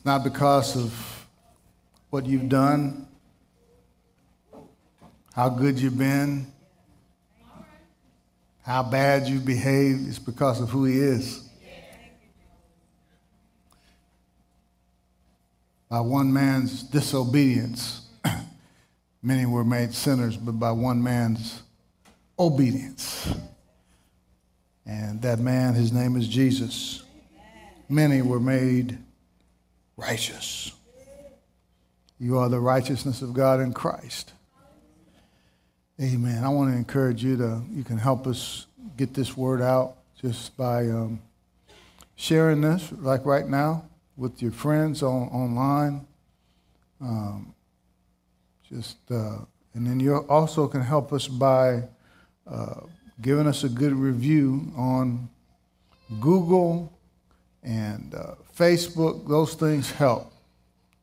It's 0.00 0.06
not 0.06 0.24
because 0.24 0.78
of 0.78 1.26
what 2.08 2.24
you've 2.24 2.48
done, 2.48 3.06
how 5.34 5.50
good 5.50 5.78
you've 5.78 5.98
been, 5.98 6.46
how 8.62 8.82
bad 8.82 9.28
you've 9.28 9.44
behaved. 9.44 10.08
It's 10.08 10.18
because 10.18 10.62
of 10.62 10.70
who 10.70 10.86
He 10.86 10.98
is. 10.98 11.46
By 15.90 16.00
one 16.00 16.32
man's 16.32 16.82
disobedience, 16.82 18.08
many 19.22 19.44
were 19.44 19.64
made 19.64 19.92
sinners, 19.92 20.34
but 20.34 20.52
by 20.52 20.72
one 20.72 21.02
man's 21.02 21.62
obedience. 22.38 23.34
And 24.86 25.20
that 25.20 25.40
man, 25.40 25.74
his 25.74 25.92
name 25.92 26.16
is 26.16 26.26
Jesus. 26.26 27.02
Many 27.90 28.22
were 28.22 28.40
made 28.40 28.96
righteous. 30.00 30.72
You 32.18 32.38
are 32.38 32.48
the 32.48 32.60
righteousness 32.60 33.22
of 33.22 33.34
God 33.34 33.60
in 33.60 33.72
Christ. 33.72 34.32
Amen. 36.00 36.42
I 36.42 36.48
want 36.48 36.70
to 36.72 36.76
encourage 36.76 37.22
you 37.22 37.36
to, 37.36 37.62
you 37.70 37.84
can 37.84 37.98
help 37.98 38.26
us 38.26 38.66
get 38.96 39.12
this 39.12 39.36
word 39.36 39.60
out 39.60 39.96
just 40.20 40.56
by 40.56 40.88
um, 40.88 41.20
sharing 42.16 42.62
this, 42.62 42.90
like 42.92 43.26
right 43.26 43.46
now, 43.46 43.84
with 44.16 44.40
your 44.40 44.52
friends 44.52 45.02
on, 45.02 45.28
online. 45.28 46.06
Um, 47.00 47.54
just, 48.70 48.96
uh, 49.10 49.38
and 49.74 49.86
then 49.86 50.00
you 50.00 50.16
also 50.28 50.66
can 50.66 50.80
help 50.80 51.12
us 51.12 51.28
by 51.28 51.82
uh, 52.46 52.80
giving 53.20 53.46
us 53.46 53.64
a 53.64 53.68
good 53.68 53.92
review 53.92 54.72
on 54.76 55.28
Google 56.20 56.90
and 57.62 58.14
uh, 58.14 58.34
Facebook. 58.56 59.28
Those 59.28 59.54
things 59.54 59.90
help. 59.90 60.32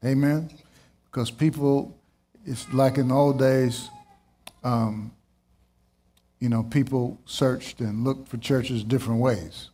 Amen. 0.05 0.49
Because 1.05 1.31
people, 1.31 1.97
it's 2.45 2.71
like 2.73 2.97
in 2.97 3.09
the 3.09 3.15
old 3.15 3.39
days, 3.39 3.89
um, 4.63 5.11
you 6.39 6.49
know, 6.49 6.63
people 6.63 7.19
searched 7.25 7.79
and 7.79 8.03
looked 8.03 8.27
for 8.27 8.37
churches 8.37 8.83
different 8.83 9.19
ways. 9.19 9.69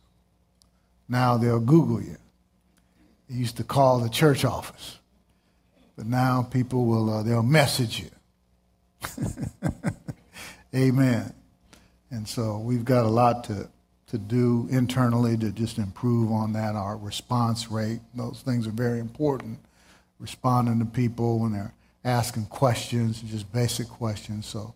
Now 1.08 1.36
they'll 1.36 1.60
Google 1.60 2.00
you. 2.00 2.16
They 3.28 3.36
used 3.36 3.56
to 3.58 3.64
call 3.64 4.00
the 4.00 4.08
church 4.08 4.44
office, 4.44 4.98
but 5.96 6.06
now 6.06 6.42
people 6.42 6.86
will 6.86 7.10
uh, 7.10 7.22
they'll 7.22 7.42
message 7.42 8.00
you. 8.00 8.10
Amen. 10.74 11.32
And 12.10 12.26
so 12.26 12.58
we've 12.58 12.84
got 12.84 13.04
a 13.04 13.08
lot 13.08 13.44
to 13.44 13.68
to 14.14 14.18
do 14.18 14.68
internally 14.70 15.36
to 15.36 15.50
just 15.50 15.78
improve 15.78 16.30
on 16.30 16.52
that. 16.52 16.76
Our 16.76 16.96
response 16.96 17.68
rate, 17.68 17.98
those 18.14 18.42
things 18.44 18.64
are 18.68 18.70
very 18.70 19.00
important. 19.00 19.58
Responding 20.20 20.78
to 20.78 20.84
people 20.84 21.40
when 21.40 21.52
they're 21.52 21.74
asking 22.04 22.46
questions, 22.46 23.20
just 23.22 23.52
basic 23.52 23.88
questions. 23.88 24.46
So 24.46 24.72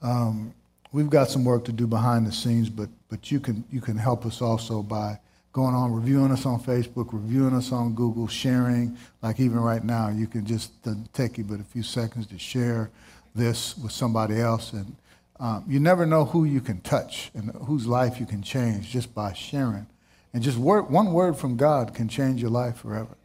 um, 0.00 0.54
we've 0.92 1.10
got 1.10 1.28
some 1.28 1.44
work 1.44 1.64
to 1.64 1.72
do 1.72 1.88
behind 1.88 2.24
the 2.24 2.30
scenes, 2.30 2.68
but 2.68 2.88
but 3.08 3.32
you 3.32 3.40
can 3.40 3.64
you 3.72 3.80
can 3.80 3.96
help 3.96 4.24
us 4.24 4.40
also 4.40 4.80
by 4.80 5.18
going 5.52 5.74
on 5.74 5.92
reviewing 5.92 6.30
us 6.30 6.46
on 6.46 6.60
Facebook, 6.60 7.12
reviewing 7.12 7.54
us 7.54 7.72
on 7.72 7.96
Google, 7.96 8.28
sharing. 8.28 8.96
Like 9.22 9.40
even 9.40 9.58
right 9.58 9.82
now, 9.82 10.08
you 10.08 10.28
can 10.28 10.46
just 10.46 10.70
take 11.12 11.36
you 11.36 11.42
but 11.42 11.58
a 11.58 11.64
few 11.64 11.82
seconds 11.82 12.28
to 12.28 12.38
share 12.38 12.90
this 13.34 13.76
with 13.76 13.90
somebody 13.90 14.40
else, 14.40 14.72
and 14.72 14.94
um, 15.42 15.64
you 15.68 15.78
never 15.78 16.06
know 16.06 16.24
who 16.24 16.44
you 16.44 16.60
can 16.60 16.80
touch 16.80 17.30
and 17.34 17.50
whose 17.66 17.86
life 17.86 18.18
you 18.18 18.26
can 18.26 18.42
change 18.42 18.88
just 18.88 19.14
by 19.14 19.34
sharing. 19.34 19.86
And 20.32 20.42
just 20.42 20.56
word, 20.56 20.88
one 20.90 21.12
word 21.12 21.36
from 21.36 21.56
God 21.58 21.94
can 21.94 22.08
change 22.08 22.40
your 22.40 22.50
life 22.50 22.78
forever. 22.78 23.18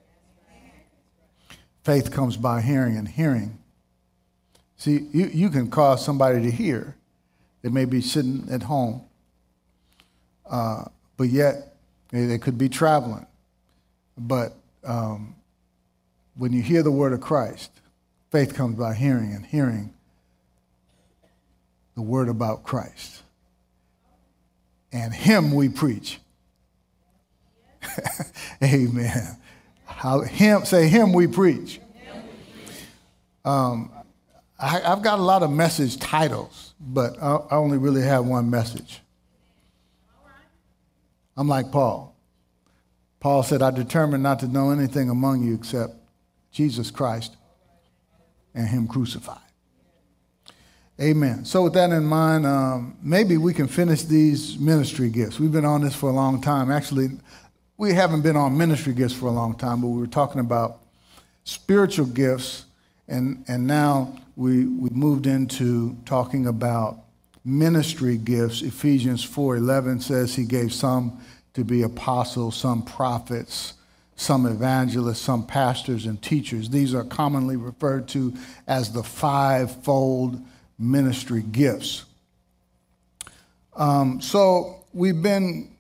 Faith 1.84 2.12
comes 2.12 2.36
by 2.36 2.59
hearing, 2.59 2.98
and 2.98 3.08
hearing 3.08 3.59
See, 4.78 5.08
you, 5.12 5.26
you 5.34 5.50
can 5.50 5.70
cause 5.70 6.06
somebody 6.06 6.42
to 6.44 6.52
hear 6.52 6.96
They 7.64 7.69
may 7.69 7.86
be 7.86 8.00
sitting 8.00 8.47
at 8.52 8.64
home, 8.64 9.02
uh, 10.50 10.86
but 11.18 11.30
yet 11.30 11.75
they 12.12 12.38
could 12.38 12.58
be 12.58 12.70
traveling. 12.70 13.25
But 14.18 14.53
um, 14.84 15.36
when 16.36 16.53
you 16.53 16.62
hear 16.62 16.84
the 16.84 16.91
word 16.91 17.12
of 17.12 17.22
Christ, 17.22 17.72
faith 18.31 18.53
comes 18.53 18.75
by 18.75 18.94
hearing, 18.94 19.34
and 19.34 19.46
hearing 19.46 19.94
the 21.97 22.03
word 22.03 22.30
about 22.30 22.63
Christ. 22.63 23.24
And 24.91 25.12
Him 25.12 25.52
we 25.52 25.68
preach. 25.68 26.19
Amen. 28.63 29.35
How, 29.84 30.22
him, 30.22 30.63
say, 30.63 30.88
Him 30.88 31.12
we 31.12 31.25
preach. 31.25 31.81
Um, 33.44 33.90
I, 34.59 34.80
have 34.81 35.02
got 35.02 35.18
a 35.18 35.24
lot 35.24 35.41
of 35.41 35.50
message 35.50 35.97
titles, 35.97 36.75
but 36.80 37.18
I, 37.19 37.35
I 37.35 37.56
only 37.56 37.80
really 37.80 38.03
have 38.03 38.25
one 38.25 38.52
message. 38.52 39.00
I'm 41.35 41.47
like 41.47 41.72
Paul. 41.72 42.16
Paul 43.19 43.41
said, 43.41 43.64
I 43.64 43.72
determined 43.72 44.22
not 44.22 44.40
to 44.41 44.47
know 44.47 44.69
anything 44.69 45.09
among 45.09 45.41
you 45.41 45.56
except 45.56 45.96
Jesus 46.52 46.91
Christ 46.91 47.35
and 48.53 48.68
Him 48.68 48.88
crucified. 48.88 49.47
Amen. 51.00 51.46
So, 51.46 51.62
with 51.62 51.74
that 51.74 51.91
in 51.91 52.06
mind, 52.06 52.47
um, 52.47 52.97
maybe 53.03 53.38
we 53.38 53.53
can 53.53 53.68
finish 53.68 54.02
these 54.02 54.58
ministry 54.58 55.12
gifts. 55.12 55.40
We've 55.40 55.52
been 55.52 55.63
on 55.63 55.81
this 55.81 55.94
for 55.94 56.09
a 56.09 56.13
long 56.13 56.41
time. 56.41 56.72
Actually, 56.72 57.09
we 57.78 57.94
haven't 57.94 58.24
been 58.24 58.35
on 58.35 58.58
ministry 58.58 58.94
gifts 58.94 59.13
for 59.13 59.28
a 59.28 59.31
long 59.31 59.56
time, 59.56 59.81
but 59.81 59.90
we 59.90 60.00
were 60.00 60.08
talking 60.08 60.41
about 60.41 60.80
spiritual 61.44 62.08
gifts, 62.08 62.66
and, 63.08 63.46
and 63.47 63.68
now 63.68 64.18
we, 64.35 64.66
we 64.66 64.90
moved 64.90 65.28
into 65.28 65.96
talking 66.03 66.47
about 66.47 66.97
ministry 67.46 68.18
gifts. 68.18 68.64
Ephesians 68.64 69.24
4:11 69.24 70.02
says 70.02 70.34
he 70.34 70.46
gave 70.46 70.74
some 70.74 71.22
to 71.53 71.64
be 71.64 71.84
apostles, 71.84 72.56
some 72.56 72.81
prophets, 72.81 73.74
some 74.16 74.47
evangelists, 74.47 75.22
some 75.22 75.46
pastors 75.46 76.08
and 76.08 76.19
teachers. 76.24 76.72
These 76.72 76.96
are 76.96 77.03
commonly 77.03 77.56
referred 77.56 78.08
to 78.09 78.34
as 78.66 78.91
the 78.91 79.03
fivefold 79.03 80.44
ministry 80.78 81.42
gifts. 81.42 82.06
Um, 83.76 84.22
so 84.22 84.86
we've 84.94 85.22
been 85.22 85.72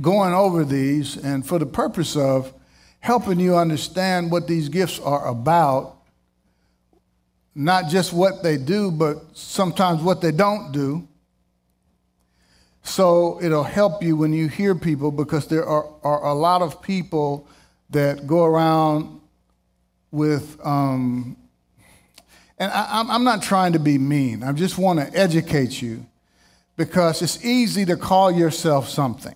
going 0.00 0.34
over 0.34 0.64
these, 0.64 1.16
and 1.16 1.46
for 1.46 1.58
the 1.58 1.66
purpose 1.66 2.16
of 2.16 2.52
helping 3.00 3.40
you 3.40 3.56
understand 3.56 4.30
what 4.30 4.46
these 4.46 4.68
gifts 4.68 4.98
are 5.00 5.28
about, 5.28 5.96
not 7.54 7.88
just 7.88 8.12
what 8.12 8.42
they 8.42 8.56
do, 8.56 8.90
but 8.90 9.16
sometimes 9.34 10.02
what 10.02 10.20
they 10.20 10.32
don't 10.32 10.72
do. 10.72 11.06
So 12.82 13.42
it'll 13.42 13.64
help 13.64 14.02
you 14.02 14.16
when 14.16 14.32
you 14.32 14.48
hear 14.48 14.74
people 14.74 15.10
because 15.10 15.48
there 15.48 15.64
are, 15.64 15.86
are 16.04 16.26
a 16.26 16.34
lot 16.34 16.62
of 16.62 16.82
people 16.82 17.48
that 17.90 18.26
go 18.26 18.44
around 18.44 19.20
with, 20.10 20.58
um, 20.62 21.36
and 22.58 22.72
I, 22.72 23.04
I'm 23.08 23.24
not 23.24 23.42
trying 23.42 23.74
to 23.74 23.78
be 23.78 23.98
mean, 23.98 24.42
I 24.42 24.52
just 24.52 24.78
want 24.78 24.98
to 24.98 25.18
educate 25.18 25.82
you 25.82 26.06
because 26.76 27.22
it's 27.22 27.44
easy 27.44 27.84
to 27.86 27.96
call 27.96 28.30
yourself 28.30 28.88
something. 28.88 29.34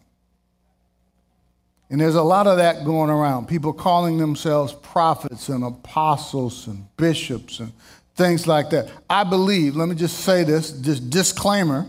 And 1.90 2.00
there's 2.00 2.14
a 2.14 2.22
lot 2.22 2.46
of 2.46 2.58
that 2.58 2.84
going 2.84 3.10
around. 3.10 3.48
People 3.48 3.72
calling 3.72 4.16
themselves 4.16 4.72
prophets 4.72 5.48
and 5.48 5.64
apostles 5.64 6.68
and 6.68 6.84
bishops 6.96 7.58
and 7.58 7.72
things 8.14 8.46
like 8.46 8.70
that. 8.70 8.90
I 9.08 9.24
believe, 9.24 9.74
let 9.74 9.88
me 9.88 9.96
just 9.96 10.20
say 10.20 10.44
this, 10.44 10.70
just 10.70 11.10
disclaimer, 11.10 11.86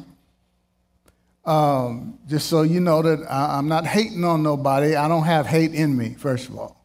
um, 1.46 2.18
just 2.28 2.48
so 2.48 2.64
you 2.64 2.80
know 2.80 3.02
that 3.04 3.30
I, 3.30 3.58
I'm 3.58 3.68
not 3.68 3.86
hating 3.86 4.24
on 4.24 4.42
nobody. 4.42 4.96
I 4.96 5.08
don't 5.08 5.26
have 5.26 5.46
hate 5.46 5.74
in 5.74 5.96
me, 5.96 6.16
first 6.16 6.50
of 6.50 6.58
all. 6.58 6.84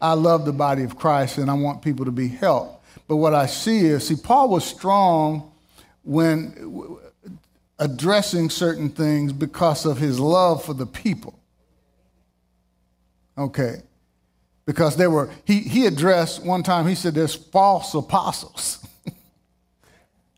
I 0.00 0.14
love 0.14 0.44
the 0.44 0.52
body 0.52 0.84
of 0.84 0.96
Christ 0.96 1.38
and 1.38 1.50
I 1.50 1.54
want 1.54 1.82
people 1.82 2.06
to 2.06 2.10
be 2.10 2.28
helped. 2.28 2.73
But 3.06 3.16
what 3.16 3.34
I 3.34 3.46
see 3.46 3.80
is, 3.86 4.06
see, 4.06 4.16
Paul 4.16 4.48
was 4.48 4.64
strong 4.64 5.52
when 6.02 6.98
addressing 7.78 8.50
certain 8.50 8.88
things 8.88 9.32
because 9.32 9.84
of 9.84 9.98
his 9.98 10.18
love 10.18 10.64
for 10.64 10.74
the 10.74 10.86
people. 10.86 11.38
Okay. 13.36 13.82
Because 14.66 14.96
there 14.96 15.10
were, 15.10 15.30
he, 15.44 15.60
he 15.60 15.86
addressed 15.86 16.44
one 16.44 16.62
time, 16.62 16.86
he 16.86 16.94
said, 16.94 17.14
there's 17.14 17.34
false 17.34 17.94
apostles. 17.94 18.86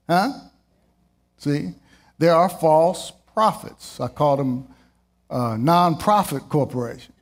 Huh? 0.09 0.33
See? 1.37 1.75
There 2.19 2.33
are 2.33 2.49
false 2.49 3.11
prophets. 3.35 3.99
I 3.99 4.07
call 4.07 4.37
them 4.37 4.69
uh, 5.29 5.57
non-profit 5.57 6.49
corporations. 6.49 7.16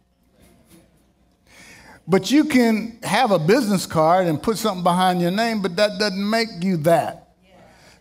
But 2.07 2.31
you 2.31 2.45
can 2.45 2.99
have 3.03 3.31
a 3.31 3.39
business 3.39 3.87
card 3.87 4.27
and 4.27 4.43
put 4.43 4.59
something 4.59 4.83
behind 4.83 5.21
your 5.21 5.31
name, 5.31 5.63
but 5.63 5.77
that 5.77 5.99
doesn't 5.99 6.31
make 6.31 6.49
you 6.61 6.77
that. 6.79 7.25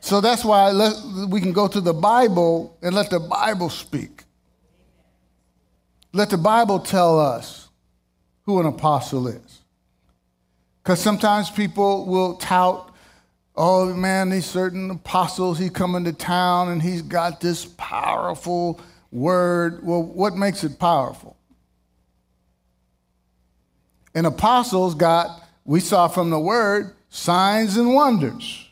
So 0.01 0.19
that's 0.19 0.43
why 0.43 0.71
let, 0.71 0.93
we 1.29 1.39
can 1.39 1.53
go 1.53 1.69
to 1.69 1.79
the 1.79 1.93
Bible 1.93 2.77
and 2.81 2.93
let 2.93 3.09
the 3.09 3.21
Bible 3.21 3.69
speak. 3.69 4.23
Let 6.11 6.29
the 6.29 6.37
Bible 6.37 6.79
tell 6.79 7.17
us 7.19 7.69
who 8.41 8.59
an 8.59 8.65
apostle 8.65 9.27
is. 9.27 9.61
Because 10.83 10.99
sometimes 10.99 11.49
people 11.49 12.05
will 12.05 12.35
tout, 12.35 12.93
oh 13.55 13.93
man, 13.93 14.29
these 14.29 14.45
certain 14.45 14.91
apostles, 14.91 15.57
he 15.57 15.69
coming 15.69 16.03
to 16.03 16.11
town 16.11 16.67
and 16.67 16.81
he's 16.81 17.01
got 17.01 17.39
this 17.39 17.65
powerful 17.77 18.81
word. 19.09 19.79
Well, 19.81 20.03
what 20.03 20.35
makes 20.35 20.65
it 20.65 20.77
powerful? 20.77 21.37
And 24.15 24.27
apostles 24.27 24.95
got, 24.95 25.41
we 25.65 25.79
saw 25.79 26.07
from 26.07 26.29
the 26.29 26.39
word, 26.39 26.95
signs 27.09 27.77
and 27.77 27.93
wonders. 27.93 28.69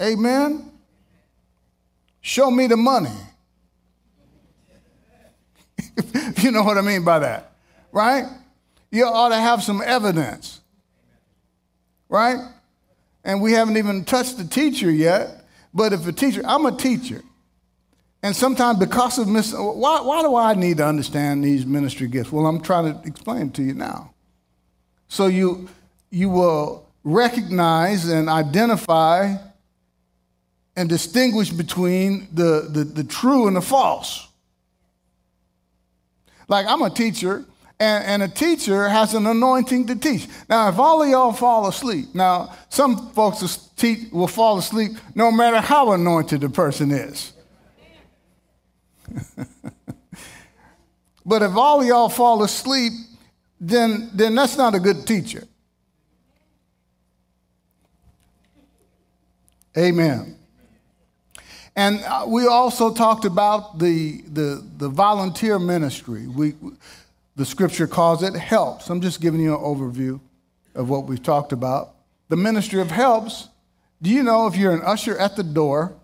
Amen? 0.00 0.70
Show 2.20 2.50
me 2.50 2.66
the 2.66 2.76
money. 2.76 3.10
you 6.38 6.50
know 6.50 6.62
what 6.62 6.78
I 6.78 6.80
mean 6.80 7.04
by 7.04 7.20
that, 7.20 7.52
right? 7.92 8.24
You 8.90 9.06
ought 9.06 9.28
to 9.28 9.36
have 9.36 9.62
some 9.62 9.82
evidence, 9.84 10.60
right? 12.08 12.38
And 13.24 13.40
we 13.40 13.52
haven't 13.52 13.76
even 13.76 14.04
touched 14.04 14.38
the 14.38 14.44
teacher 14.44 14.90
yet. 14.90 15.44
But 15.72 15.92
if 15.92 16.06
a 16.06 16.12
teacher, 16.12 16.42
I'm 16.44 16.66
a 16.66 16.76
teacher. 16.76 17.22
And 18.24 18.34
sometimes 18.34 18.78
because 18.78 19.18
of 19.18 19.28
mis, 19.28 19.52
why, 19.52 20.00
why 20.00 20.22
do 20.22 20.34
I 20.34 20.54
need 20.54 20.78
to 20.78 20.86
understand 20.86 21.44
these 21.44 21.66
ministry 21.66 22.08
gifts? 22.08 22.32
Well, 22.32 22.46
I'm 22.46 22.62
trying 22.62 22.94
to 22.94 23.06
explain 23.06 23.50
to 23.50 23.62
you 23.62 23.74
now. 23.74 24.14
So 25.08 25.26
you, 25.26 25.68
you 26.08 26.30
will 26.30 26.88
recognize 27.04 28.08
and 28.08 28.30
identify 28.30 29.34
and 30.74 30.88
distinguish 30.88 31.50
between 31.50 32.26
the, 32.32 32.66
the, 32.70 32.84
the 32.84 33.04
true 33.04 33.46
and 33.46 33.56
the 33.56 33.60
false. 33.60 34.26
Like 36.48 36.64
I'm 36.66 36.80
a 36.80 36.88
teacher, 36.88 37.44
and, 37.78 38.04
and, 38.06 38.22
a 38.22 38.28
teacher 38.28 38.88
has 38.88 39.12
an 39.12 39.26
anointing 39.26 39.88
to 39.88 39.96
teach. 39.96 40.28
Now, 40.48 40.70
if 40.70 40.78
all 40.78 41.02
of 41.02 41.10
y'all 41.10 41.34
fall 41.34 41.68
asleep, 41.68 42.14
now 42.14 42.54
some 42.70 43.10
folks 43.10 43.42
will, 43.42 43.50
teach, 43.76 44.10
will 44.12 44.28
fall 44.28 44.56
asleep 44.56 44.92
no 45.14 45.30
matter 45.30 45.60
how 45.60 45.92
anointed 45.92 46.40
the 46.40 46.48
person 46.48 46.90
is. 46.90 47.33
but 51.26 51.42
if 51.42 51.52
all 51.54 51.80
of 51.80 51.86
y'all 51.86 52.08
fall 52.08 52.42
asleep, 52.42 52.92
then, 53.60 54.10
then 54.12 54.34
that's 54.34 54.56
not 54.56 54.74
a 54.74 54.80
good 54.80 55.06
teacher. 55.06 55.44
Amen. 59.76 60.36
And 61.76 62.02
uh, 62.04 62.24
we 62.28 62.46
also 62.46 62.94
talked 62.94 63.24
about 63.24 63.78
the, 63.78 64.22
the, 64.28 64.64
the 64.76 64.88
volunteer 64.88 65.58
ministry. 65.58 66.28
We, 66.28 66.54
the 67.34 67.44
scripture 67.44 67.88
calls 67.88 68.22
it 68.22 68.34
helps. 68.34 68.88
I'm 68.88 69.00
just 69.00 69.20
giving 69.20 69.40
you 69.40 69.54
an 69.54 69.60
overview 69.60 70.20
of 70.74 70.88
what 70.88 71.06
we've 71.06 71.22
talked 71.22 71.52
about. 71.52 71.94
The 72.28 72.36
ministry 72.36 72.80
of 72.80 72.90
helps. 72.90 73.48
Do 74.00 74.10
you 74.10 74.22
know 74.22 74.46
if 74.46 74.56
you're 74.56 74.72
an 74.72 74.82
usher 74.82 75.18
at 75.18 75.34
the 75.34 75.42
door, 75.42 75.94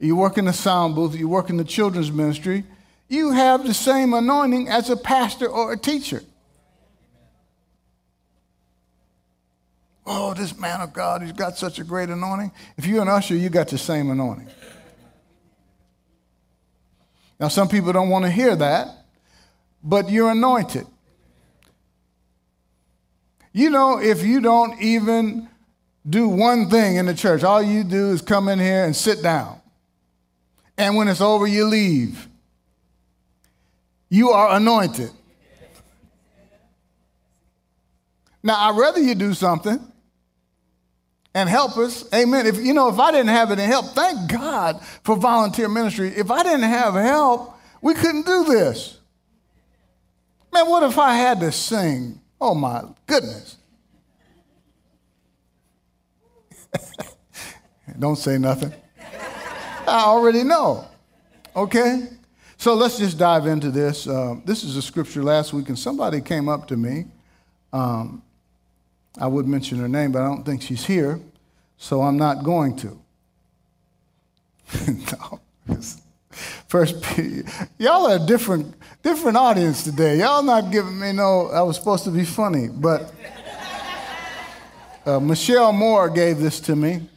you 0.00 0.16
work 0.16 0.38
in 0.38 0.46
the 0.46 0.52
sound 0.52 0.94
booth, 0.94 1.14
you 1.14 1.28
work 1.28 1.50
in 1.50 1.56
the 1.56 1.64
children's 1.64 2.10
ministry, 2.10 2.64
you 3.08 3.32
have 3.32 3.66
the 3.66 3.74
same 3.74 4.14
anointing 4.14 4.68
as 4.68 4.88
a 4.88 4.96
pastor 4.96 5.46
or 5.46 5.72
a 5.72 5.76
teacher. 5.76 6.22
Oh, 10.06 10.32
this 10.34 10.58
man 10.58 10.80
of 10.80 10.92
God, 10.92 11.22
he's 11.22 11.32
got 11.32 11.58
such 11.58 11.78
a 11.78 11.84
great 11.84 12.08
anointing. 12.08 12.50
If 12.76 12.86
you're 12.86 13.02
an 13.02 13.08
usher, 13.08 13.36
you 13.36 13.48
got 13.50 13.68
the 13.68 13.78
same 13.78 14.10
anointing. 14.10 14.48
Now, 17.38 17.48
some 17.48 17.68
people 17.68 17.92
don't 17.92 18.08
want 18.08 18.24
to 18.24 18.30
hear 18.30 18.56
that, 18.56 18.88
but 19.82 20.10
you're 20.10 20.30
anointed. 20.30 20.86
You 23.52 23.70
know, 23.70 23.98
if 23.98 24.24
you 24.24 24.40
don't 24.40 24.80
even 24.80 25.48
do 26.08 26.28
one 26.28 26.70
thing 26.70 26.96
in 26.96 27.06
the 27.06 27.14
church, 27.14 27.42
all 27.42 27.62
you 27.62 27.84
do 27.84 28.12
is 28.12 28.22
come 28.22 28.48
in 28.48 28.58
here 28.58 28.84
and 28.84 28.94
sit 28.94 29.22
down. 29.22 29.59
And 30.80 30.96
when 30.96 31.06
it's 31.08 31.20
over, 31.20 31.46
you 31.46 31.66
leave. 31.66 32.26
You 34.08 34.30
are 34.30 34.56
anointed. 34.56 35.10
Now, 38.42 38.56
I'd 38.56 38.78
rather 38.78 38.98
you 38.98 39.14
do 39.14 39.34
something 39.34 39.78
and 41.34 41.50
help 41.50 41.76
us. 41.76 42.10
Amen. 42.14 42.46
If 42.46 42.56
you 42.56 42.72
know, 42.72 42.88
if 42.88 42.98
I 42.98 43.10
didn't 43.12 43.28
have 43.28 43.50
any 43.50 43.64
help, 43.64 43.88
thank 43.88 44.32
God 44.32 44.82
for 45.04 45.16
volunteer 45.16 45.68
ministry. 45.68 46.14
If 46.16 46.30
I 46.30 46.42
didn't 46.44 46.62
have 46.62 46.94
help, 46.94 47.54
we 47.82 47.92
couldn't 47.92 48.24
do 48.24 48.44
this. 48.44 48.98
Man, 50.50 50.66
what 50.66 50.82
if 50.82 50.96
I 50.96 51.12
had 51.12 51.40
to 51.40 51.52
sing? 51.52 52.22
Oh 52.40 52.54
my 52.54 52.84
goodness. 53.06 53.58
Don't 57.98 58.16
say 58.16 58.38
nothing. 58.38 58.72
I 59.90 60.04
already 60.04 60.44
know. 60.44 60.88
Okay? 61.54 62.08
So 62.56 62.74
let's 62.74 62.98
just 62.98 63.18
dive 63.18 63.46
into 63.46 63.70
this. 63.70 64.06
Um, 64.06 64.42
this 64.44 64.64
is 64.64 64.76
a 64.76 64.82
scripture 64.82 65.22
last 65.22 65.52
week, 65.52 65.68
and 65.68 65.78
somebody 65.78 66.20
came 66.20 66.48
up 66.48 66.68
to 66.68 66.76
me. 66.76 67.06
Um, 67.72 68.22
I 69.18 69.26
would 69.26 69.46
mention 69.46 69.78
her 69.78 69.88
name, 69.88 70.12
but 70.12 70.22
I 70.22 70.26
don't 70.26 70.44
think 70.44 70.62
she's 70.62 70.84
here, 70.84 71.20
so 71.76 72.02
I'm 72.02 72.16
not 72.16 72.44
going 72.44 72.76
to. 72.76 72.98
no. 74.88 75.40
First, 76.68 77.04
y'all 77.78 78.06
are 78.06 78.16
a 78.16 78.26
different, 78.26 78.74
different 79.02 79.36
audience 79.36 79.82
today. 79.82 80.18
Y'all 80.18 80.42
not 80.42 80.70
giving 80.70 80.98
me 80.98 81.12
no. 81.12 81.48
I 81.48 81.62
was 81.62 81.76
supposed 81.76 82.04
to 82.04 82.10
be 82.10 82.24
funny, 82.24 82.68
but 82.68 83.12
uh, 85.04 85.18
Michelle 85.18 85.72
Moore 85.72 86.08
gave 86.08 86.38
this 86.38 86.60
to 86.60 86.76
me. 86.76 87.08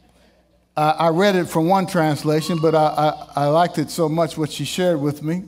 I 0.76 1.08
read 1.08 1.36
it 1.36 1.44
from 1.44 1.68
one 1.68 1.86
translation, 1.86 2.58
but 2.60 2.74
I, 2.74 2.86
I, 3.36 3.44
I, 3.44 3.46
liked 3.46 3.78
it 3.78 3.90
so 3.90 4.08
much 4.08 4.36
what 4.36 4.50
she 4.50 4.64
shared 4.64 5.00
with 5.00 5.22
me. 5.22 5.44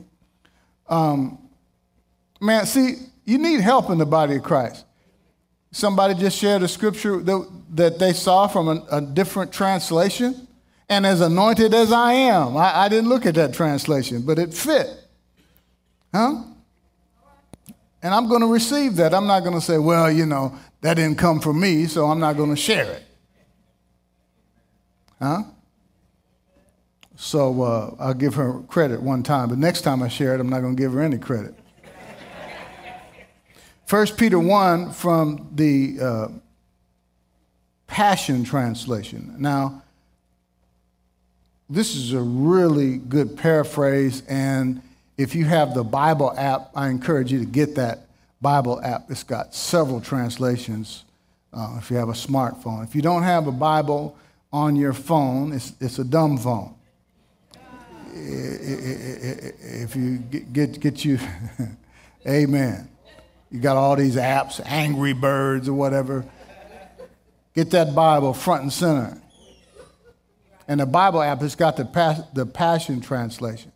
Um, 0.87 1.37
man, 2.39 2.65
see, 2.65 2.95
you 3.25 3.37
need 3.37 3.59
help 3.59 3.89
in 3.89 3.97
the 3.97 4.05
body 4.05 4.37
of 4.37 4.43
Christ. 4.43 4.85
Somebody 5.71 6.13
just 6.13 6.37
shared 6.37 6.63
a 6.63 6.67
scripture 6.67 7.19
that, 7.19 7.51
that 7.71 7.99
they 7.99 8.13
saw 8.13 8.47
from 8.47 8.69
a, 8.69 8.85
a 8.89 9.01
different 9.01 9.51
translation. 9.51 10.47
And 10.87 11.05
as 11.05 11.19
anointed 11.19 11.73
as 11.73 11.91
I 11.91 12.13
am, 12.13 12.55
I, 12.55 12.83
I 12.83 12.89
didn't 12.89 13.09
look 13.09 13.25
at 13.25 13.35
that 13.35 13.53
translation, 13.53 14.21
but 14.21 14.39
it 14.39 14.53
fit. 14.53 14.87
Huh? 16.13 16.43
And 18.01 18.13
I'm 18.13 18.29
going 18.29 18.41
to 18.41 18.47
receive 18.47 18.95
that. 18.95 19.13
I'm 19.13 19.27
not 19.27 19.41
going 19.41 19.55
to 19.55 19.61
say, 19.61 19.77
well, 19.77 20.09
you 20.09 20.25
know, 20.25 20.57
that 20.79 20.93
didn't 20.93 21.17
come 21.17 21.41
from 21.41 21.59
me, 21.59 21.85
so 21.87 22.05
I'm 22.05 22.19
not 22.19 22.37
going 22.37 22.51
to 22.51 22.55
share 22.55 22.89
it. 22.89 23.03
Huh? 25.21 25.43
So 27.15 27.63
uh, 27.63 27.95
I'll 27.99 28.13
give 28.13 28.35
her 28.35 28.61
credit 28.67 29.01
one 29.01 29.23
time, 29.23 29.49
but 29.49 29.57
next 29.57 29.81
time 29.81 30.03
I 30.03 30.07
share 30.07 30.35
it, 30.35 30.39
I'm 30.39 30.49
not 30.49 30.61
going 30.61 30.75
to 30.75 30.81
give 30.81 30.93
her 30.93 31.01
any 31.01 31.17
credit. 31.17 31.55
1 33.89 34.07
Peter 34.17 34.37
1 34.37 34.91
from 34.91 35.49
the 35.55 35.97
uh, 36.01 36.27
Passion 37.87 38.43
Translation. 38.43 39.33
Now, 39.39 39.81
this 41.69 41.95
is 41.95 42.13
a 42.13 42.21
really 42.21 42.97
good 42.97 43.37
paraphrase, 43.37 44.23
and 44.27 44.81
if 45.17 45.33
you 45.33 45.45
have 45.45 45.73
the 45.73 45.83
Bible 45.83 46.33
app, 46.37 46.69
I 46.75 46.89
encourage 46.89 47.31
you 47.31 47.39
to 47.39 47.45
get 47.45 47.75
that 47.75 48.07
Bible 48.41 48.79
app. 48.81 49.09
It's 49.09 49.23
got 49.23 49.55
several 49.55 50.01
translations 50.01 51.03
uh, 51.51 51.77
if 51.79 51.89
you 51.89 51.97
have 51.97 52.09
a 52.09 52.13
smartphone. 52.13 52.83
If 52.83 52.93
you 52.93 53.01
don't 53.01 53.23
have 53.23 53.47
a 53.47 53.51
Bible, 53.51 54.17
on 54.57 54.75
your 54.75 54.93
phone, 54.93 55.53
it's, 55.53 55.73
it's 55.79 55.99
a 55.99 56.03
dumb 56.03 56.37
phone. 56.37 56.73
If 58.11 59.95
you 59.95 60.17
get, 60.17 60.51
get, 60.51 60.79
get 60.79 61.05
you, 61.05 61.19
amen. 62.27 62.89
You 63.51 63.59
got 63.59 63.77
all 63.77 63.95
these 63.95 64.15
apps, 64.15 64.59
Angry 64.65 65.13
Birds 65.13 65.69
or 65.69 65.73
whatever. 65.73 66.25
Get 67.53 67.69
that 67.71 67.93
Bible 67.93 68.33
front 68.33 68.63
and 68.63 68.73
center. 68.73 69.21
And 70.67 70.79
the 70.79 70.85
Bible 70.85 71.21
app 71.21 71.41
has 71.41 71.55
got 71.55 71.77
the, 71.77 71.85
pas- 71.85 72.23
the 72.33 72.45
Passion 72.45 72.99
Translation. 72.99 73.71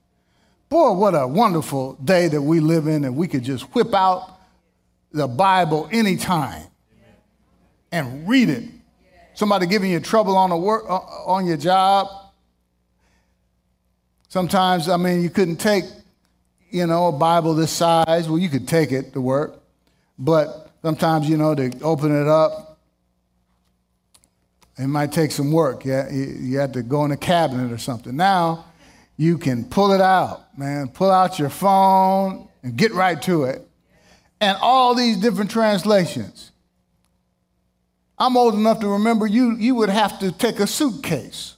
Boy, 0.68 0.94
what 0.94 1.14
a 1.14 1.28
wonderful 1.28 1.94
day 2.04 2.28
that 2.28 2.42
we 2.42 2.60
live 2.60 2.88
in, 2.88 3.06
and 3.06 3.16
we 3.16 3.28
could 3.28 3.44
just 3.44 3.64
whip 3.76 3.94
out 3.94 4.40
the 5.12 5.28
Bible 5.28 5.88
anytime 5.92 6.64
and 7.92 8.28
read 8.28 8.50
it 8.50 8.64
somebody 9.34 9.66
giving 9.66 9.92
you 9.92 10.00
trouble 10.00 10.36
on, 10.38 10.52
a 10.52 10.58
work, 10.58 10.86
uh, 10.88 10.98
on 11.26 11.46
your 11.46 11.58
job. 11.58 12.08
Sometimes, 14.28 14.88
I 14.88 14.98
mean, 14.98 15.22
you 15.22 15.30
couldn't 15.30 15.58
take, 15.58 15.84
you 16.70 16.88
know, 16.88 17.08
a 17.08 17.12
Bible 17.12 17.54
this 17.54 17.72
size. 17.72 18.30
Well, 18.30 18.38
you 18.38 18.50
could 18.50 18.68
take 18.68 18.92
it 18.92 19.14
to 19.14 19.22
work, 19.22 19.62
but 20.18 20.70
sometimes, 20.82 21.30
you 21.30 21.38
know, 21.38 21.54
to 21.54 21.72
open 21.82 22.16
it 22.16 22.28
up, 22.28 22.80
it 24.78 24.88
might 24.88 25.12
take 25.12 25.32
some 25.32 25.52
work. 25.52 25.86
Yeah, 25.86 26.10
you 26.10 26.58
had 26.58 26.74
to 26.74 26.82
go 26.82 27.06
in 27.06 27.12
a 27.12 27.18
cabinet 27.18 27.72
or 27.72 27.78
something. 27.78 28.16
Now, 28.16 28.66
you 29.18 29.38
can 29.38 29.66
pull 29.66 29.92
it 29.92 30.02
out, 30.02 30.58
man. 30.58 30.88
Pull 30.88 31.12
out 31.12 31.38
your 31.38 31.50
phone 31.50 32.48
and 32.64 32.76
get 32.76 32.94
right 32.94 33.22
to 33.24 33.44
it. 33.44 33.68
And 34.40 34.58
all 34.62 34.96
these 34.96 35.18
different 35.18 35.52
translations 35.52 36.51
I'm 38.22 38.38
old 38.38 38.54
enough 38.54 38.80
to 38.82 38.88
remember 38.88 39.26
you, 39.26 39.56
you 39.58 39.74
would 39.74 39.90
have 39.90 40.20
to 40.20 40.32
take 40.32 40.60
a 40.60 40.68
suitcase 40.68 41.56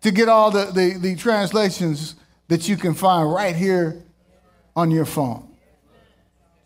to 0.00 0.10
get 0.10 0.26
all 0.26 0.50
the, 0.50 0.64
the, 0.64 0.96
the 0.98 1.16
translations 1.16 2.14
that 2.48 2.66
you 2.66 2.78
can 2.78 2.94
find 2.94 3.30
right 3.30 3.54
here 3.54 4.02
on 4.74 4.90
your 4.90 5.04
phone. 5.04 5.46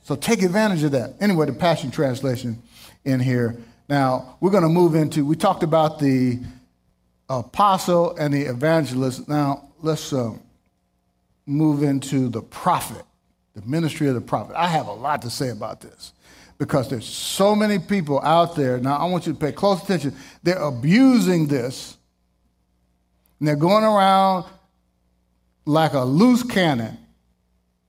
So 0.04 0.14
take 0.14 0.42
advantage 0.42 0.84
of 0.84 0.92
that. 0.92 1.14
Anyway, 1.20 1.46
the 1.46 1.52
Passion 1.54 1.90
Translation 1.90 2.62
in 3.04 3.18
here. 3.18 3.56
Now, 3.88 4.36
we're 4.38 4.52
going 4.52 4.62
to 4.62 4.68
move 4.68 4.94
into, 4.94 5.24
we 5.24 5.34
talked 5.34 5.64
about 5.64 5.98
the 5.98 6.38
apostle 7.28 8.14
and 8.16 8.32
the 8.32 8.42
evangelist. 8.42 9.28
Now, 9.28 9.70
let's 9.82 10.12
uh, 10.12 10.34
move 11.46 11.82
into 11.82 12.28
the 12.28 12.42
prophet, 12.42 13.02
the 13.54 13.62
ministry 13.62 14.06
of 14.06 14.14
the 14.14 14.20
prophet. 14.20 14.54
I 14.54 14.68
have 14.68 14.86
a 14.86 14.92
lot 14.92 15.22
to 15.22 15.30
say 15.30 15.48
about 15.48 15.80
this 15.80 16.12
because 16.58 16.88
there's 16.88 17.06
so 17.06 17.54
many 17.54 17.78
people 17.78 18.20
out 18.20 18.56
there. 18.56 18.78
Now, 18.78 18.96
I 18.96 19.04
want 19.06 19.26
you 19.26 19.32
to 19.32 19.38
pay 19.38 19.52
close 19.52 19.82
attention. 19.82 20.14
They're 20.42 20.62
abusing 20.62 21.46
this, 21.46 21.96
and 23.38 23.48
they're 23.48 23.56
going 23.56 23.84
around 23.84 24.46
like 25.66 25.94
a 25.94 26.04
loose 26.04 26.42
cannon, 26.42 26.98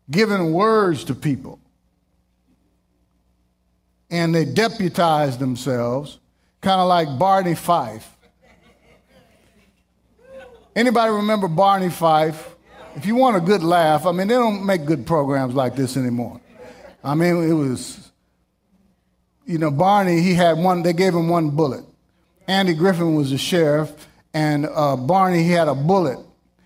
giving 0.09 0.53
words 0.53 1.03
to 1.05 1.15
people. 1.15 1.59
And 4.09 4.33
they 4.33 4.45
deputize 4.45 5.37
themselves, 5.37 6.19
kind 6.61 6.79
of 6.79 6.87
like 6.87 7.19
Barney 7.19 7.55
Fife. 7.55 8.09
Anybody 10.75 11.11
remember 11.11 11.47
Barney 11.47 11.89
Fife? 11.89 12.55
If 12.95 13.05
you 13.05 13.15
want 13.15 13.35
a 13.35 13.41
good 13.41 13.63
laugh, 13.63 14.05
I 14.05 14.11
mean, 14.11 14.27
they 14.27 14.35
don't 14.35 14.65
make 14.65 14.85
good 14.85 15.05
programs 15.05 15.53
like 15.53 15.75
this 15.75 15.97
anymore. 15.97 16.39
I 17.03 17.13
mean, 17.13 17.43
it 17.49 17.53
was, 17.53 18.04
you 19.45 19.57
know, 19.57 19.71
Barney, 19.71 20.21
he 20.21 20.33
had 20.33 20.57
one, 20.57 20.83
they 20.83 20.93
gave 20.93 21.13
him 21.13 21.29
one 21.29 21.51
bullet. 21.51 21.83
Andy 22.47 22.73
Griffin 22.73 23.15
was 23.15 23.31
the 23.31 23.37
sheriff, 23.37 23.91
and 24.33 24.67
uh, 24.73 24.95
Barney, 24.95 25.43
he 25.43 25.51
had 25.51 25.67
a 25.67 25.75
bullet, 25.75 26.19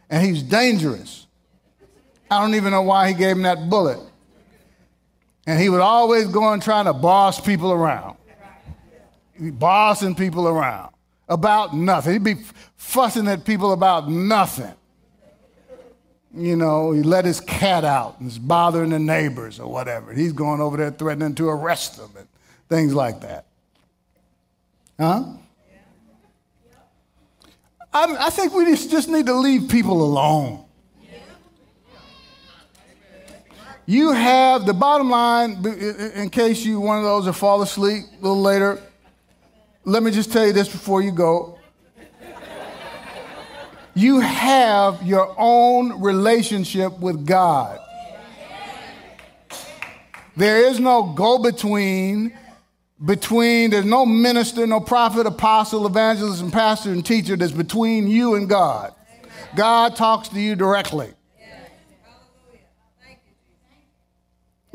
and 0.10 0.26
he's 0.26 0.42
dangerous. 0.42 1.28
I 2.32 2.42
don't 2.42 2.56
even 2.56 2.72
know 2.72 2.82
why 2.82 3.10
he 3.10 3.14
gave 3.14 3.36
him 3.36 3.44
that 3.44 3.70
bullet. 3.70 4.00
And 5.48 5.60
he 5.60 5.70
would 5.70 5.82
always 5.82 6.28
go 6.28 6.54
and 6.54 6.62
trying 6.62 6.86
to 6.86 6.94
boss 6.94 7.42
people 7.42 7.72
around, 7.72 8.18
bossing 9.40 10.16
people 10.16 10.48
around 10.48 10.94
about 11.28 11.76
nothing. 11.76 12.14
He'd 12.14 12.24
be 12.24 12.36
fussing 12.76 13.28
at 13.28 13.46
people 13.46 13.74
about 13.74 14.10
nothing. 14.10 14.74
You 16.36 16.56
know, 16.56 16.92
he 16.92 17.02
let 17.02 17.26
his 17.26 17.42
cat 17.42 17.84
out 17.84 18.20
and 18.20 18.30
is 18.30 18.38
bothering 18.38 18.92
the 18.92 19.00
neighbors 19.00 19.60
or 19.60 19.72
whatever. 19.72 20.14
He's 20.14 20.34
going 20.34 20.62
over 20.62 20.78
there 20.78 20.92
threatening 20.92 21.34
to 21.36 21.50
arrest 21.50 21.98
them 21.98 22.12
and 22.16 22.28
things 22.70 22.94
like 22.94 23.22
that. 23.22 23.46
Huh? 25.00 25.24
I, 27.92 28.28
I 28.28 28.30
think 28.30 28.54
we 28.54 28.66
just 28.76 29.10
need 29.10 29.26
to 29.26 29.34
leave 29.34 29.70
people 29.70 30.04
alone. 30.04 30.66
You 33.86 34.12
have 34.12 34.68
the 34.68 34.74
bottom 34.74 35.10
line, 35.10 35.66
in 36.14 36.30
case 36.30 36.64
you 36.64 36.80
one 36.80 37.00
of 37.00 37.04
those 37.04 37.26
that 37.26 37.34
fall 37.34 37.64
asleep 37.64 38.06
a 38.20 38.24
little 38.24 38.40
later. 38.40 38.80
Let 39.84 40.04
me 40.04 40.12
just 40.12 40.32
tell 40.32 40.46
you 40.46 40.54
this 40.54 40.70
before 40.70 41.02
you 41.02 41.12
go. 41.12 41.58
You 43.96 44.20
have 44.20 45.02
your 45.02 45.34
own 45.38 46.00
relationship 46.00 47.00
with 47.00 47.26
God. 47.26 47.80
There 50.38 50.68
is 50.68 50.80
no 50.80 51.12
go 51.14 51.40
between 51.40 52.38
between 53.04 53.72
there's 53.72 53.86
no 53.86 54.06
minister, 54.06 54.68
no 54.68 54.80
prophet, 54.80 55.26
apostle, 55.26 55.86
evangelist, 55.86 56.42
and 56.42 56.52
pastor 56.52 56.92
and 56.92 57.06
teacher 57.06 57.38
that's 57.38 57.52
between 57.52 58.08
you 58.08 58.36
and 58.36 58.50
God. 58.50 58.94
God 59.56 59.96
talks 59.96 60.30
to 60.30 60.40
you 60.40 60.56
directly. 60.56 61.14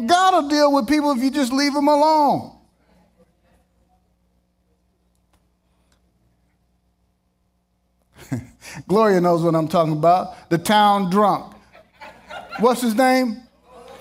God 0.04 0.34
will 0.34 0.48
deal 0.48 0.72
with 0.72 0.88
people 0.88 1.12
if 1.12 1.18
you 1.22 1.30
just 1.30 1.52
leave 1.52 1.72
them 1.72 1.86
alone. 1.86 2.50
Gloria 8.88 9.20
knows 9.20 9.42
what 9.42 9.54
I'm 9.54 9.68
talking 9.68 9.92
about. 9.92 10.50
The 10.50 10.58
town 10.58 11.10
drunk. 11.10 11.54
What's 12.58 12.80
his 12.80 12.96
name? 12.96 13.42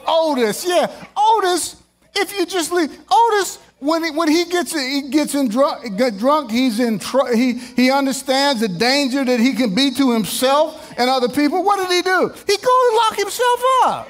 Otis. 0.08 0.66
Yeah, 0.68 0.92
Otis. 1.16 1.82
If 2.16 2.38
you 2.38 2.46
just 2.46 2.72
leave 2.72 2.92
Otis, 3.12 3.60
when 3.84 4.04
he, 4.04 4.12
when 4.12 4.30
he 4.30 4.46
gets 4.46 4.72
he 4.74 5.10
gets 5.10 5.36
in 5.36 5.50
drunk, 5.50 5.98
get 5.98 6.18
drunk, 6.18 6.52
he's 6.52 6.80
in 6.80 7.00
tr- 7.00 7.34
he 7.34 7.54
he 7.54 7.92
understands 7.92 8.62
the 8.62 8.70
danger 8.70 9.26
that 9.26 9.40
he 9.40 9.54
can 9.54 9.76
be 9.76 9.92
to 9.92 10.12
himself 10.12 10.94
and 10.98 11.10
other 11.10 11.28
people. 11.28 11.64
What 11.64 11.78
did 11.78 11.94
he 11.94 12.02
do? 12.02 12.34
He 12.48 12.58
go 12.58 12.88
and 12.88 12.96
lock 12.98 13.18
himself 13.18 13.64
up. 13.84 14.10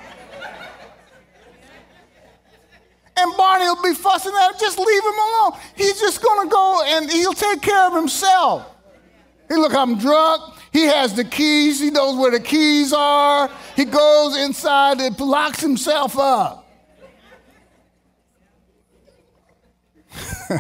And 3.16 3.38
Barney 3.38 3.66
will 3.66 3.84
be 3.84 3.94
fussing 3.94 4.34
at 4.34 4.52
him. 4.52 4.60
Just 4.60 4.78
leave 4.78 5.04
him 5.04 5.14
alone. 5.14 5.60
He's 5.76 6.00
just 6.00 6.20
to 6.20 6.48
go 6.50 6.84
and 6.86 7.10
he'll 7.12 7.34
take 7.34 7.62
care 7.62 7.88
of 7.88 7.94
himself. 7.94 8.66
He 9.48 9.56
look, 9.56 9.76
I'm 9.76 10.00
drunk. 10.00 10.56
He 10.72 10.84
has 10.84 11.14
the 11.14 11.24
keys. 11.24 11.80
He 11.80 11.92
knows 11.92 12.18
where 12.18 12.32
the 12.32 12.40
keys 12.40 12.92
are. 12.92 13.50
He 13.76 13.86
goes 13.86 14.36
inside 14.38 15.00
and 15.00 15.20
locks 15.20 15.62
himself 15.62 16.18
up. 16.18 16.63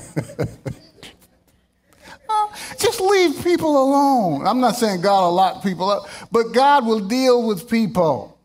Just 2.77 2.99
leave 2.99 3.43
people 3.43 3.81
alone. 3.81 4.45
I'm 4.47 4.59
not 4.59 4.75
saying 4.75 5.01
God 5.01 5.27
will 5.27 5.33
lock 5.33 5.63
people 5.63 5.89
up, 5.89 6.07
but 6.31 6.51
God 6.53 6.85
will 6.85 6.99
deal 6.99 7.47
with 7.47 7.69
people. 7.69 8.37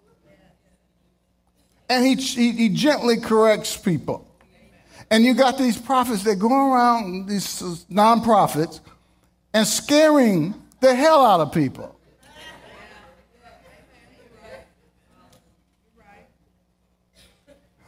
And 1.88 2.04
he, 2.04 2.14
he, 2.16 2.52
he 2.52 2.68
gently 2.68 3.18
corrects 3.18 3.76
people. 3.76 4.26
And 5.10 5.24
you 5.24 5.34
got 5.34 5.56
these 5.56 5.78
prophets 5.78 6.22
that 6.24 6.36
go 6.36 6.50
around, 6.72 7.26
these 7.28 7.86
non-prophets, 7.88 8.80
and 9.54 9.66
scaring 9.66 10.54
the 10.80 10.94
hell 10.94 11.24
out 11.24 11.40
of 11.40 11.52
people. 11.52 11.97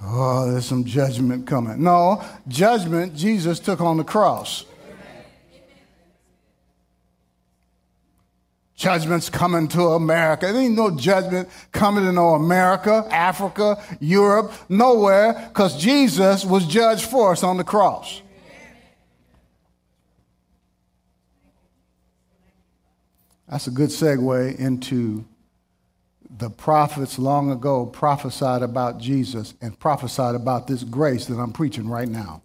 Oh, 0.02 0.50
there's 0.50 0.64
some 0.64 0.84
judgment 0.84 1.46
coming. 1.46 1.82
No, 1.82 2.24
judgment 2.48 3.14
Jesus 3.14 3.60
took 3.60 3.80
on 3.80 3.98
the 3.98 4.04
cross. 4.04 4.64
Judgment's 8.74 9.28
coming 9.28 9.68
to 9.68 9.88
America. 9.88 10.50
There 10.50 10.62
ain't 10.62 10.74
no 10.74 10.96
judgment 10.96 11.50
coming 11.70 12.04
to 12.04 12.12
no 12.12 12.30
America, 12.30 13.06
Africa, 13.10 13.76
Europe, 14.00 14.54
nowhere, 14.70 15.34
because 15.48 15.78
Jesus 15.78 16.46
was 16.46 16.66
judged 16.66 17.04
for 17.04 17.32
us 17.32 17.42
on 17.42 17.58
the 17.58 17.64
cross. 17.64 18.22
That's 23.50 23.66
a 23.66 23.70
good 23.70 23.90
segue 23.90 24.58
into 24.58 25.26
the 26.40 26.50
prophets 26.50 27.18
long 27.18 27.50
ago 27.50 27.86
prophesied 27.86 28.62
about 28.62 28.98
Jesus 28.98 29.54
and 29.60 29.78
prophesied 29.78 30.34
about 30.34 30.66
this 30.66 30.82
grace 30.82 31.26
that 31.26 31.36
I'm 31.36 31.52
preaching 31.52 31.88
right 31.88 32.08
now. 32.08 32.42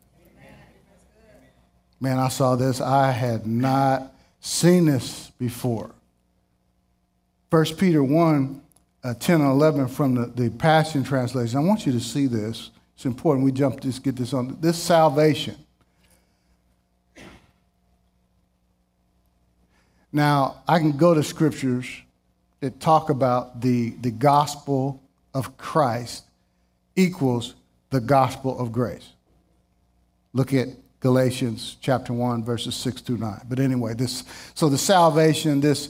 Man, 2.00 2.20
I 2.20 2.28
saw 2.28 2.56
this. 2.56 2.82
I 2.82 3.12
had 3.12 3.48
not 3.48 4.14
seen 4.40 4.86
this 4.86 5.32
before. 5.40 5.92
1 7.50 7.66
Peter 7.78 8.04
1 8.04 8.62
uh, 9.04 9.14
10 9.14 9.42
and 9.42 9.50
11 9.52 9.88
from 9.88 10.16
the, 10.16 10.26
the 10.28 10.50
Passion 10.50 11.04
Translation. 11.04 11.58
I 11.58 11.62
want 11.62 11.86
you 11.86 11.92
to 11.94 12.00
see 12.00 12.28
this. 12.28 12.72
It's 12.96 13.06
important 13.06 13.46
we 13.46 13.52
jump 13.52 13.82
this, 13.82 14.00
get 14.00 14.16
this 14.16 14.34
on. 14.34 14.58
This 14.62 14.82
salvation 14.82 15.56
Now, 20.16 20.64
I 20.66 20.80
can 20.80 20.94
go 20.94 21.14
to 21.14 21.22
scriptures 21.22 21.86
that 22.60 22.80
talk 22.80 23.10
about 23.10 23.62
the, 23.62 23.92
the 24.02 24.12
gospel 24.12 25.04
of 25.34 25.58
Christ 25.58 26.24
equals 26.96 27.56
the 27.90 28.00
gospel 28.00 28.58
of 28.58 28.72
grace. 28.72 29.10
Look 30.34 30.54
at 30.54 30.70
Galatians 31.00 31.78
chapter 31.82 32.14
1, 32.14 32.44
verses 32.44 32.76
6 32.76 33.02
through 33.02 33.18
9. 33.18 33.42
But 33.48 33.60
anyway, 33.60 33.94
this 33.94 34.24
so 34.56 34.70
the 34.70 34.78
salvation, 34.78 35.62
this, 35.62 35.90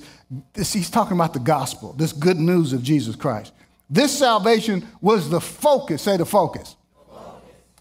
this 0.54 0.74
he's 0.74 0.90
talking 0.90 1.16
about 1.16 1.34
the 1.34 1.40
gospel, 1.40 1.94
this 1.94 2.12
good 2.12 2.38
news 2.38 2.74
of 2.74 2.84
Jesus 2.84 3.16
Christ. 3.16 3.54
This 3.90 4.18
salvation 4.18 4.86
was 5.00 5.30
the 5.30 5.40
focus, 5.40 6.02
say 6.02 6.18
the 6.18 6.26
focus. 6.26 6.76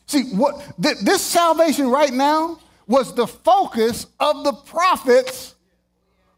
See, 0.06 0.24
what 0.34 0.62
th- 0.80 0.98
this 0.98 1.22
salvation 1.22 1.88
right 1.88 2.12
now 2.12 2.60
was 2.86 3.14
the 3.14 3.26
focus 3.26 4.06
of 4.20 4.44
the 4.44 4.52
prophets 4.52 5.53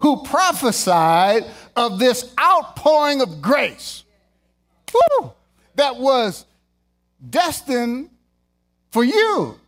who 0.01 0.23
prophesied 0.23 1.45
of 1.75 1.99
this 1.99 2.35
outpouring 2.39 3.21
of 3.21 3.41
grace 3.41 4.05
Woo! 4.93 5.33
that 5.75 5.97
was 5.97 6.45
destined 7.29 8.11
for 8.91 9.05
you. 9.05 9.59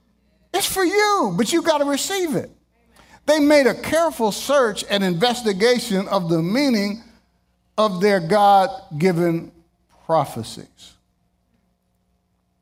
It's 0.52 0.66
for 0.66 0.84
you, 0.84 1.34
but 1.36 1.52
you 1.52 1.62
got 1.62 1.78
to 1.78 1.84
receive 1.84 2.34
it. 2.34 2.50
They 3.26 3.38
made 3.38 3.66
a 3.66 3.74
careful 3.74 4.32
search 4.32 4.84
and 4.88 5.04
investigation 5.04 6.08
of 6.08 6.30
the 6.30 6.42
meaning 6.42 7.02
of 7.76 8.00
their 8.00 8.20
God 8.20 8.70
given 8.96 9.52
prophecies. 10.06 10.94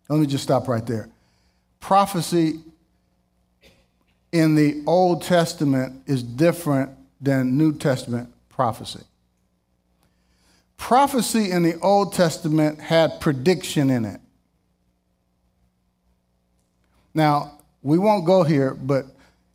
Let 0.08 0.18
me 0.18 0.26
just 0.26 0.44
stop 0.44 0.66
right 0.66 0.85
there. 0.85 1.08
Prophecy 1.78 2.61
in 4.32 4.56
the 4.56 4.82
Old 4.87 5.23
Testament 5.23 6.02
is 6.06 6.23
different 6.23 6.90
than 7.20 7.56
New 7.56 7.73
Testament 7.76 8.32
prophecy. 8.49 9.04
Prophecy 10.76 11.50
in 11.50 11.62
the 11.62 11.78
Old 11.80 12.12
Testament 12.12 12.80
had 12.80 13.20
prediction 13.20 13.90
in 13.90 14.04
it. 14.04 14.20
Now, 17.14 17.58
we 17.82 17.99
won't 17.99 18.26
go 18.26 18.42
here, 18.42 18.75
but 18.75 19.06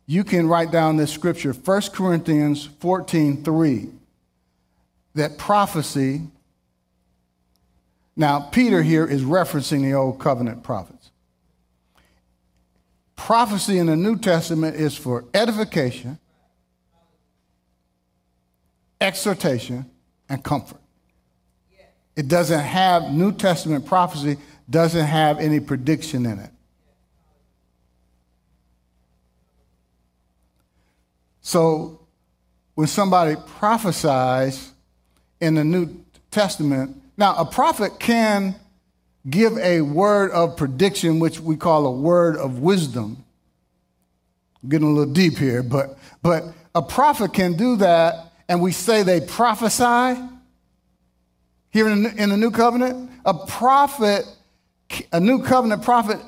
you 0.06 0.24
can 0.24 0.48
write 0.48 0.70
down 0.72 0.96
this 0.96 1.12
scripture, 1.12 1.52
1 1.52 1.82
Corinthians 1.92 2.66
14 2.80 3.44
3, 3.44 3.88
that 5.14 5.38
prophecy. 5.38 6.22
Now, 8.16 8.40
Peter 8.40 8.82
here 8.82 9.06
is 9.06 9.22
referencing 9.22 9.82
the 9.82 9.94
Old 9.94 10.18
Covenant 10.18 10.62
prophets. 10.62 11.10
Prophecy 13.16 13.78
in 13.78 13.86
the 13.86 13.96
New 13.96 14.18
Testament 14.18 14.76
is 14.76 14.96
for 14.96 15.24
edification, 15.32 16.18
exhortation, 19.02 19.84
and 20.28 20.42
comfort. 20.42 20.80
It 22.16 22.28
doesn't 22.28 22.60
have, 22.60 23.12
New 23.12 23.32
Testament 23.32 23.86
prophecy 23.86 24.36
doesn't 24.68 25.04
have 25.04 25.38
any 25.38 25.60
prediction 25.60 26.24
in 26.26 26.38
it. 26.38 26.50
So 31.40 32.00
when 32.74 32.86
somebody 32.86 33.36
prophesies 33.58 34.72
in 35.40 35.54
the 35.54 35.64
New 35.64 36.04
Testament, 36.30 36.96
now 37.16 37.34
a 37.36 37.44
prophet 37.44 37.98
can 37.98 38.54
give 39.28 39.58
a 39.58 39.80
word 39.82 40.30
of 40.30 40.56
prediction, 40.56 41.18
which 41.18 41.40
we 41.40 41.56
call 41.56 41.86
a 41.86 41.92
word 41.92 42.36
of 42.36 42.60
wisdom. 42.60 43.24
I'm 44.62 44.68
getting 44.68 44.88
a 44.88 44.90
little 44.90 45.12
deep 45.12 45.36
here, 45.36 45.62
but, 45.62 45.98
but 46.22 46.44
a 46.74 46.82
prophet 46.82 47.32
can 47.32 47.54
do 47.54 47.76
that, 47.76 48.31
and 48.52 48.60
we 48.60 48.70
say 48.70 49.02
they 49.02 49.18
prophesy. 49.18 50.20
Here 51.70 51.88
in 51.88 52.02
the, 52.02 52.22
in 52.22 52.28
the 52.28 52.36
new 52.36 52.50
covenant, 52.50 53.10
a 53.24 53.32
prophet, 53.32 54.26
a 55.10 55.18
new 55.18 55.42
covenant 55.42 55.82
prophet, 55.82 56.20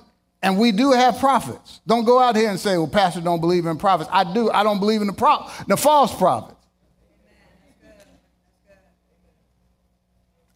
and 0.42 0.58
we 0.58 0.72
do 0.72 0.92
have 0.92 1.18
prophets. 1.18 1.82
Don't 1.86 2.06
go 2.06 2.18
out 2.18 2.34
here 2.34 2.48
and 2.48 2.58
say, 2.58 2.78
well, 2.78 2.88
Pastor 2.88 3.20
don't 3.20 3.42
believe 3.42 3.66
in 3.66 3.76
prophets. 3.76 4.08
I 4.10 4.24
do. 4.32 4.50
I 4.50 4.62
don't 4.62 4.80
believe 4.80 5.02
in 5.02 5.06
the, 5.06 5.12
pro- 5.12 5.46
the 5.68 5.76
false 5.76 6.16
prophets. 6.16 6.58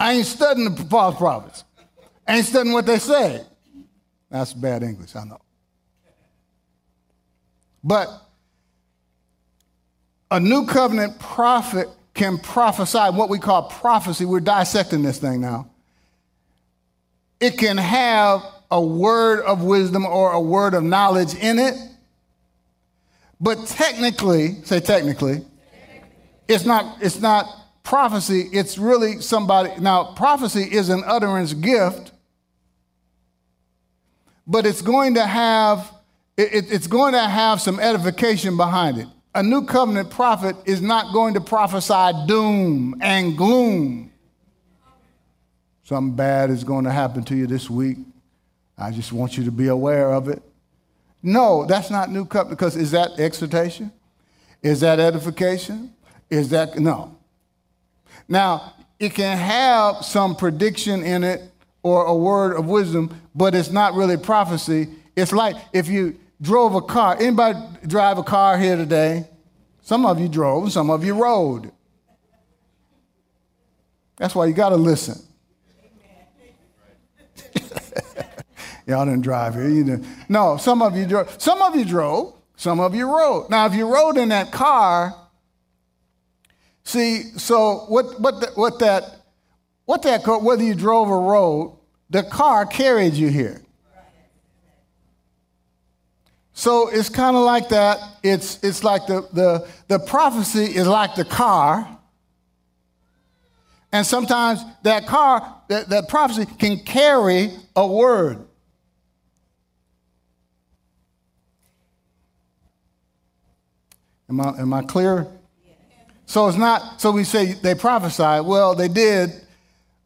I 0.01 0.15
ain't 0.15 0.27
studying 0.27 0.75
the 0.75 0.85
false 0.85 1.19
prophets. 1.19 1.65
I 2.27 2.39
ain't 2.39 2.47
studying 2.47 2.73
what 2.73 2.87
they 2.87 2.99
say. 2.99 3.45
That's 4.31 4.55
bad 4.55 4.83
English, 4.83 5.15
I 5.15 5.25
know. 5.25 5.41
But 7.85 8.09
a 10.31 10.41
new 10.41 10.67
covenant 10.67 11.19
prophet 11.19 11.89
can 12.15 12.39
prophesy 12.39 12.99
what 12.99 13.29
we 13.29 13.39
call 13.39 13.65
prophecy. 13.65 14.25
We're 14.25 14.41
dissecting 14.41 15.03
this 15.03 15.19
thing 15.19 15.41
now. 15.41 15.71
It 17.41 17.59
can 17.59 17.77
have 17.77 18.43
a 18.71 18.83
word 18.83 19.41
of 19.41 19.63
wisdom 19.63 20.05
or 20.05 20.33
a 20.33 20.41
word 20.41 20.75
of 20.75 20.83
knowledge 20.83 21.35
in 21.35 21.59
it. 21.59 21.75
But 23.41 23.67
technically, 23.67 24.63
say 24.65 24.81
technically, 24.81 25.45
it's 26.49 26.65
not, 26.65 27.01
it's 27.01 27.21
not 27.21 27.47
prophecy, 27.85 28.49
it's 28.53 28.79
really 28.79 29.21
somebody. 29.21 29.71
Now, 29.81 30.13
prophecy 30.15 30.63
is 30.63 30.89
an 30.89 31.03
utterance 31.07 31.53
gift 31.55 32.13
but 34.49 34.65
it's 34.65 34.81
going 34.81 35.15
to 35.15 35.27
have 35.27 35.93
it, 36.37 36.73
it's 36.73 36.87
going 36.87 37.13
to 37.13 37.21
have 37.21 37.61
some 37.61 37.79
edification 37.79 38.57
behind 38.57 38.99
it. 38.99 39.09
A 39.39 39.43
new 39.45 39.63
covenant 39.63 40.11
prophet 40.11 40.57
is 40.65 40.83
not 40.83 41.13
going 41.13 41.35
to 41.35 41.41
prophesy 41.41 42.27
doom 42.27 42.97
and 43.01 43.37
gloom. 43.37 44.11
Something 45.85 46.17
bad 46.17 46.51
is 46.51 46.65
going 46.65 46.87
to 46.87 46.91
happen 46.91 47.23
to 47.23 47.37
you 47.37 47.47
this 47.47 47.71
week. 47.71 47.99
I 48.77 48.91
just 48.91 49.13
want 49.13 49.39
you 49.39 49.45
to 49.45 49.53
be 49.53 49.69
aware 49.69 50.13
of 50.13 50.27
it. 50.27 50.43
No, 51.23 51.65
that's 51.67 51.89
not 51.89 52.11
new 52.11 52.25
covenant 52.25 52.59
because 52.59 52.75
is 52.75 52.91
that 52.91 53.21
exhortation? 53.21 53.93
Is 54.61 54.81
that 54.81 54.99
edification? 54.99 55.95
Is 56.29 56.49
that 56.49 56.77
no? 56.77 57.17
Now, 58.27 58.75
it 58.99 59.15
can 59.15 59.39
have 59.39 60.05
some 60.05 60.35
prediction 60.35 61.05
in 61.05 61.23
it 61.23 61.43
or 61.85 62.07
a 62.07 62.15
word 62.15 62.57
of 62.57 62.67
wisdom, 62.67 63.17
but 63.37 63.55
it's 63.55 63.71
not 63.71 63.95
really 63.95 64.17
prophecy. 64.17 64.89
It's 65.15 65.33
like 65.33 65.55
if 65.73 65.87
you 65.87 66.19
drove 66.41 66.75
a 66.75 66.81
car. 66.81 67.17
Anybody 67.19 67.59
drive 67.87 68.19
a 68.19 68.23
car 68.23 68.59
here 68.59 68.77
today? 68.77 69.29
Some 69.83 70.05
of 70.05 70.21
you 70.21 70.29
drove, 70.29 70.73
some 70.73 70.91
of 70.91 71.05
you 71.05 71.15
rode. 71.15 71.73
That's 74.17 74.35
why 74.35 74.47
you 74.47 74.53
got 74.53 74.71
to 74.71 74.77
listen. 74.77 75.23
Y'all 78.87 79.05
didn't 79.05 79.23
drive 79.23 79.55
here. 79.55 79.69
You 79.69 79.85
didn't. 79.85 80.07
No, 80.29 80.57
some 80.57 80.83
of 80.83 80.97
you 80.97 81.07
drove. 81.07 81.41
Some 81.41 81.63
of 81.63 81.77
you 81.77 81.85
drove. 81.85 82.35
Some 82.57 82.81
of 82.81 82.95
you 82.95 83.07
rode. 83.07 83.49
Now, 83.51 83.67
if 83.67 83.75
you 83.75 83.93
rode 83.93 84.17
in 84.17 84.31
that 84.31 84.51
car, 84.51 85.15
see, 86.83 87.23
so 87.37 87.85
what? 87.89 88.21
What? 88.21 88.41
The, 88.41 88.49
what 88.55 88.81
that? 88.81 89.05
What 89.85 90.03
that? 90.03 90.27
Whether 90.27 90.65
you 90.65 90.75
drove 90.75 91.09
or 91.09 91.21
rode, 91.21 91.79
the 92.11 92.25
car 92.25 92.67
carried 92.67 93.15
you 93.15 93.29
here. 93.29 93.63
So 96.59 96.89
it's 96.89 97.09
kind 97.09 97.37
of 97.37 97.45
like 97.45 97.69
that. 97.69 98.01
It's, 98.21 98.59
it's 98.65 98.83
like 98.83 99.07
the, 99.07 99.21
the, 99.33 99.69
the 99.87 100.01
prophecy 100.01 100.65
is 100.65 100.89
like 100.89 101.15
the 101.15 101.25
car. 101.25 101.87
And 103.93 104.05
sometimes 104.05 104.65
that 104.83 105.07
car, 105.07 105.63
that, 105.69 105.89
that 105.91 106.09
prophecy 106.09 106.47
can 106.59 106.81
carry 106.81 107.53
a 107.77 107.87
word. 107.87 108.45
Am 114.29 114.41
I, 114.41 114.59
am 114.59 114.73
I 114.73 114.83
clear? 114.83 115.29
So 116.27 116.49
it's 116.49 116.59
not, 116.59 117.01
so 117.01 117.13
we 117.13 117.23
say 117.23 117.53
they 117.53 117.77
prophesied. 117.77 118.45
Well, 118.45 118.75
they 118.75 118.89
did, 118.89 119.31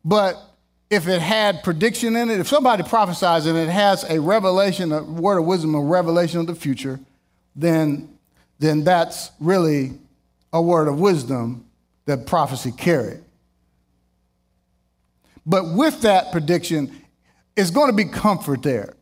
but 0.05 0.37
if 0.93 1.09
it 1.09 1.23
had 1.23 1.63
prediction 1.63 2.17
in 2.17 2.29
it, 2.29 2.39
if 2.39 2.47
somebody 2.47 2.83
prophesies 2.83 3.47
and 3.47 3.57
it 3.57 3.71
has 3.71 4.05
a 4.11 4.21
revelation, 4.21 4.93
a 4.93 5.03
word 5.03 5.39
of 5.39 5.47
wisdom, 5.47 5.75
a 5.75 5.81
revelation 5.81 6.39
of 6.39 6.47
the 6.47 6.55
future, 6.55 7.01
then, 7.57 8.19
then 8.59 8.85
that's 8.85 9.31
really 9.41 9.93
a 10.53 10.61
word 10.61 10.89
of 10.89 11.01
wisdom 11.01 11.65
that 12.05 12.27
prophecy 12.27 12.71
carried. 12.71 13.25
But 15.47 15.73
with 15.73 16.03
that 16.03 16.31
prediction, 16.31 16.95
it's 17.57 17.71
going 17.71 17.91
to 17.91 17.97
be 17.97 18.05
comfort 18.05 18.63
there. 18.63 18.93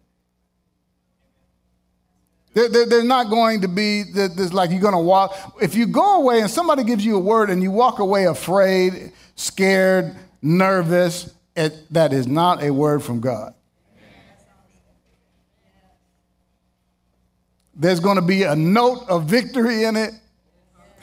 There's 2.55 3.03
not 3.03 3.31
going 3.31 3.63
to 3.63 3.69
be, 3.69 4.05
there's 4.05 4.53
like 4.53 4.71
you're 4.71 4.79
going 4.79 4.95
to 4.95 4.99
walk. 4.99 5.37
If 5.61 5.75
you 5.75 5.89
go 5.89 6.21
away 6.21 6.41
and 6.41 6.49
somebody 6.49 6.85
gives 6.85 7.05
you 7.05 7.17
a 7.17 7.21
word 7.21 7.51
and 7.51 7.61
you 7.65 7.73
walk 7.73 7.99
away 7.99 8.27
afraid, 8.27 9.11
scared, 9.35 10.15
nervous, 10.41 11.35
it, 11.61 11.93
that 11.93 12.13
is 12.13 12.27
not 12.27 12.63
a 12.63 12.71
word 12.73 13.03
from 13.03 13.21
God. 13.21 13.55
There's 17.75 18.01
going 18.01 18.17
to 18.17 18.23
be 18.23 18.43
a 18.43 18.57
note 18.57 19.05
of 19.09 19.25
victory 19.25 19.85
in 19.85 19.97
it. 19.97 20.13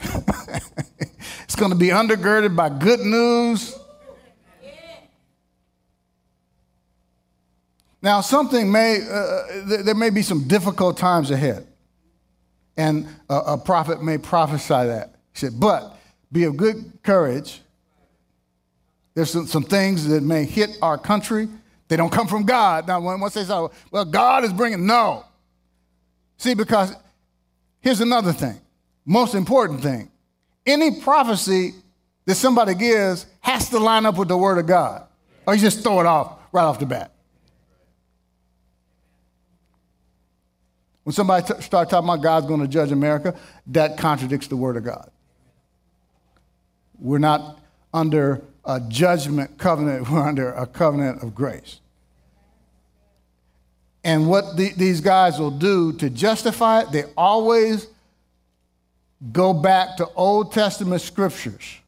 it's 1.44 1.56
going 1.56 1.72
to 1.72 1.78
be 1.78 1.88
undergirded 1.88 2.54
by 2.54 2.68
good 2.68 3.00
news. 3.00 3.76
Now, 8.00 8.20
something 8.20 8.70
may, 8.70 8.98
uh, 9.00 9.82
there 9.82 9.94
may 9.94 10.10
be 10.10 10.22
some 10.22 10.46
difficult 10.46 10.96
times 10.96 11.32
ahead. 11.32 11.66
And 12.76 13.08
a, 13.28 13.38
a 13.38 13.58
prophet 13.58 14.02
may 14.02 14.18
prophesy 14.18 14.86
that. 14.86 15.16
He 15.32 15.38
said, 15.40 15.58
but 15.58 15.96
be 16.30 16.44
of 16.44 16.56
good 16.56 16.98
courage 17.02 17.60
there's 19.18 19.32
some, 19.32 19.48
some 19.48 19.64
things 19.64 20.06
that 20.06 20.22
may 20.22 20.44
hit 20.44 20.78
our 20.80 20.96
country. 20.96 21.48
They 21.88 21.96
don't 21.96 22.12
come 22.12 22.28
from 22.28 22.44
God. 22.44 22.86
Now, 22.86 23.00
once 23.00 23.34
they 23.34 23.42
say, 23.42 23.66
well, 23.90 24.04
God 24.04 24.44
is 24.44 24.52
bringing, 24.52 24.86
no. 24.86 25.24
See, 26.36 26.54
because 26.54 26.94
here's 27.80 28.00
another 28.00 28.32
thing, 28.32 28.60
most 29.04 29.34
important 29.34 29.82
thing. 29.82 30.08
Any 30.64 31.00
prophecy 31.00 31.74
that 32.26 32.36
somebody 32.36 32.76
gives 32.76 33.26
has 33.40 33.68
to 33.70 33.80
line 33.80 34.06
up 34.06 34.18
with 34.18 34.28
the 34.28 34.36
word 34.36 34.56
of 34.56 34.66
God, 34.66 35.08
or 35.48 35.56
you 35.56 35.60
just 35.62 35.82
throw 35.82 35.98
it 35.98 36.06
off 36.06 36.38
right 36.52 36.62
off 36.62 36.78
the 36.78 36.86
bat. 36.86 37.10
When 41.02 41.12
somebody 41.12 41.44
t- 41.44 41.60
starts 41.60 41.90
talking 41.90 42.08
about 42.08 42.22
God's 42.22 42.46
going 42.46 42.60
to 42.60 42.68
judge 42.68 42.92
America, 42.92 43.34
that 43.66 43.98
contradicts 43.98 44.46
the 44.46 44.56
Word 44.56 44.76
of 44.76 44.84
God. 44.84 45.10
We're 47.00 47.18
not 47.18 47.58
under 47.92 48.44
a 48.68 48.78
judgment 48.80 49.58
covenant, 49.58 50.08
we're 50.10 50.20
under 50.20 50.52
a 50.52 50.66
covenant 50.66 51.22
of 51.22 51.34
grace. 51.34 51.80
And 54.04 54.28
what 54.28 54.56
the, 54.56 54.72
these 54.74 55.00
guys 55.00 55.40
will 55.40 55.50
do 55.50 55.92
to 55.94 56.08
justify 56.08 56.82
it, 56.82 56.92
they 56.92 57.04
always 57.16 57.88
go 59.32 59.52
back 59.52 59.96
to 59.96 60.06
Old 60.14 60.52
Testament 60.52 61.00
scriptures 61.00 61.78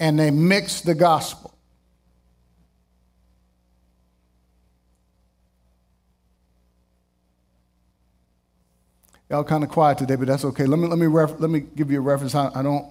and 0.00 0.18
they 0.18 0.30
mix 0.30 0.80
the 0.80 0.94
gospel. 0.94 1.52
Y'all 9.28 9.44
kind 9.44 9.62
of 9.62 9.68
quiet 9.68 9.98
today, 9.98 10.16
but 10.16 10.26
that's 10.26 10.44
okay. 10.46 10.64
Let 10.64 10.78
me, 10.78 10.88
let 10.88 10.98
me, 10.98 11.06
ref, 11.06 11.38
let 11.38 11.50
me 11.50 11.60
give 11.60 11.90
you 11.90 11.98
a 11.98 12.00
reference. 12.00 12.34
I, 12.34 12.50
I 12.54 12.62
don't 12.62 12.90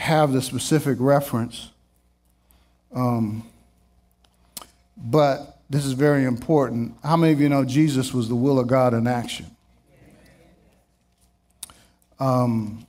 have 0.00 0.32
the 0.32 0.40
specific 0.40 0.96
reference, 0.98 1.68
um, 2.94 3.46
but 4.96 5.58
this 5.68 5.84
is 5.84 5.92
very 5.92 6.24
important. 6.24 6.94
How 7.04 7.18
many 7.18 7.34
of 7.34 7.40
you 7.40 7.50
know 7.50 7.66
Jesus 7.66 8.14
was 8.14 8.26
the 8.26 8.34
will 8.34 8.58
of 8.58 8.66
God 8.66 8.94
in 8.94 9.06
action? 9.06 9.44
Um, 12.18 12.86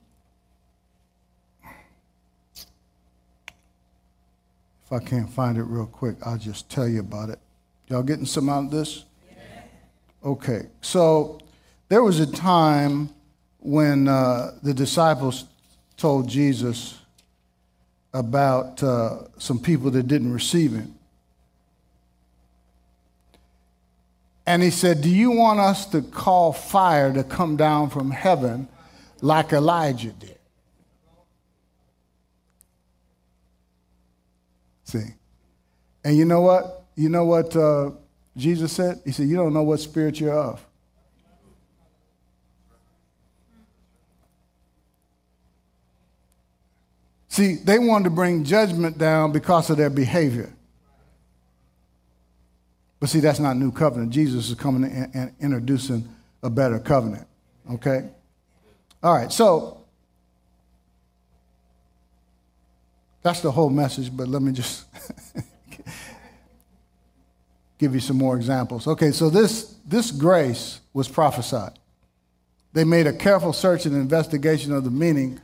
if 4.86 4.94
I 4.94 5.00
can't 5.00 5.30
find 5.30 5.58
it 5.58 5.64
real 5.64 5.88
quick, 5.88 6.16
I'll 6.26 6.38
just 6.38 6.70
tell 6.70 6.88
you 6.88 7.02
about 7.02 7.30
it. 7.30 7.40
Y'all 7.90 8.04
getting 8.04 8.26
some 8.26 8.48
out 8.48 8.64
of 8.64 8.72
this? 8.72 9.04
Okay, 10.24 10.68
so 10.80 11.42
there 11.90 12.04
was 12.04 12.22
a 12.22 12.32
time 12.32 13.10
when 13.60 14.08
uh, 14.08 14.52
the 14.64 14.74
disciples 14.74 15.44
told 15.98 16.30
Jesus 16.30 17.01
about 18.14 18.84
uh, 18.84 19.20
some 19.38 19.60
people 19.60 19.92
that 19.92 20.08
didn't 20.08 20.34
receive 20.34 20.74
him. 20.74 20.96
And 24.46 24.62
he 24.62 24.70
said, 24.70 25.02
Do 25.02 25.10
you 25.10 25.32
want 25.32 25.60
us 25.60 25.86
to 25.88 26.02
call 26.02 26.52
fire 26.52 27.14
to 27.14 27.24
come 27.24 27.56
down 27.56 27.90
from 27.90 28.12
heaven 28.12 28.68
like 29.22 29.54
Elijah 29.54 30.12
did? 30.12 30.38
See? 34.84 35.14
And 36.04 36.18
you 36.18 36.26
know 36.26 36.42
what? 36.42 36.86
You 36.96 37.10
know 37.10 37.24
what 37.24 37.56
uh, 37.56 37.92
Jesus 38.36 38.74
said? 38.74 39.02
He 39.06 39.12
said, 39.12 39.28
You 39.28 39.38
don't 39.38 39.54
know 39.54 39.64
what 39.64 39.80
spirit 39.80 40.20
you're 40.20 40.34
of. 40.34 40.66
See, 47.32 47.56
they 47.56 47.80
wanted 47.80 48.04
to 48.04 48.10
bring 48.10 48.44
judgment 48.44 48.98
down 48.98 49.32
because 49.32 49.70
of 49.70 49.78
their 49.78 49.90
behavior. 49.90 50.52
But 53.00 53.08
see, 53.08 53.22
that's 53.22 53.40
not 53.40 53.56
new 53.56 53.72
covenant. 53.72 54.12
Jesus 54.12 54.50
is 54.50 54.56
coming 54.56 54.84
and 55.14 55.34
introducing 55.40 56.14
a 56.44 56.50
better 56.50 56.78
covenant. 56.78 57.26
Okay? 57.72 58.10
All 59.02 59.16
right, 59.16 59.32
so 59.32 59.86
that's 63.24 63.40
the 63.40 63.50
whole 63.50 63.70
message, 63.70 64.16
but 64.16 64.28
let 64.28 64.42
me 64.42 64.52
just 64.52 64.88
give 67.78 67.94
you 67.94 68.02
some 68.02 68.18
more 68.18 68.36
examples. 68.36 68.88
Okay, 68.88 69.12
so 69.12 69.30
this, 69.30 69.74
this 69.86 70.12
grace 70.12 70.82
was 70.92 71.08
prophesied. 71.08 71.80
They 72.74 72.84
made 72.84 73.08
a 73.08 73.14
careful 73.14 73.54
search 73.54 73.86
and 73.86 73.96
investigation 73.96 74.74
of 74.74 74.84
the 74.84 74.92
meaning 74.92 75.40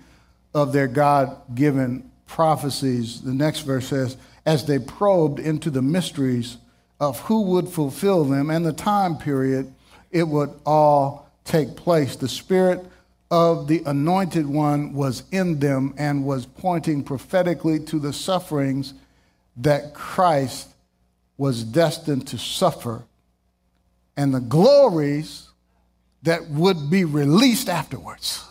of 0.57 0.73
their 0.73 0.87
God 0.87 1.55
given 1.55 2.09
prophecies. 2.25 3.21
The 3.21 3.33
next 3.33 3.61
verse 3.61 3.87
says, 3.87 4.17
as 4.45 4.65
they 4.65 4.79
probed 4.79 5.39
into 5.39 5.69
the 5.69 5.81
mysteries 5.81 6.57
of 6.99 7.19
who 7.21 7.43
would 7.43 7.69
fulfill 7.69 8.23
them 8.25 8.49
and 8.49 8.65
the 8.65 8.73
time 8.73 9.17
period 9.17 9.73
it 10.11 10.27
would 10.27 10.49
all 10.65 11.29
take 11.43 11.75
place. 11.75 12.15
The 12.15 12.29
Spirit 12.29 12.83
of 13.29 13.67
the 13.67 13.83
Anointed 13.85 14.47
One 14.47 14.93
was 14.93 15.23
in 15.31 15.59
them 15.59 15.93
and 15.97 16.25
was 16.25 16.45
pointing 16.45 17.03
prophetically 17.03 17.79
to 17.81 17.99
the 17.99 18.13
sufferings 18.13 18.93
that 19.57 19.93
Christ 19.93 20.69
was 21.37 21.63
destined 21.63 22.27
to 22.27 22.37
suffer 22.37 23.03
and 24.15 24.33
the 24.33 24.39
glories 24.39 25.49
that 26.23 26.49
would 26.49 26.89
be 26.89 27.05
released 27.05 27.69
afterwards. 27.69 28.43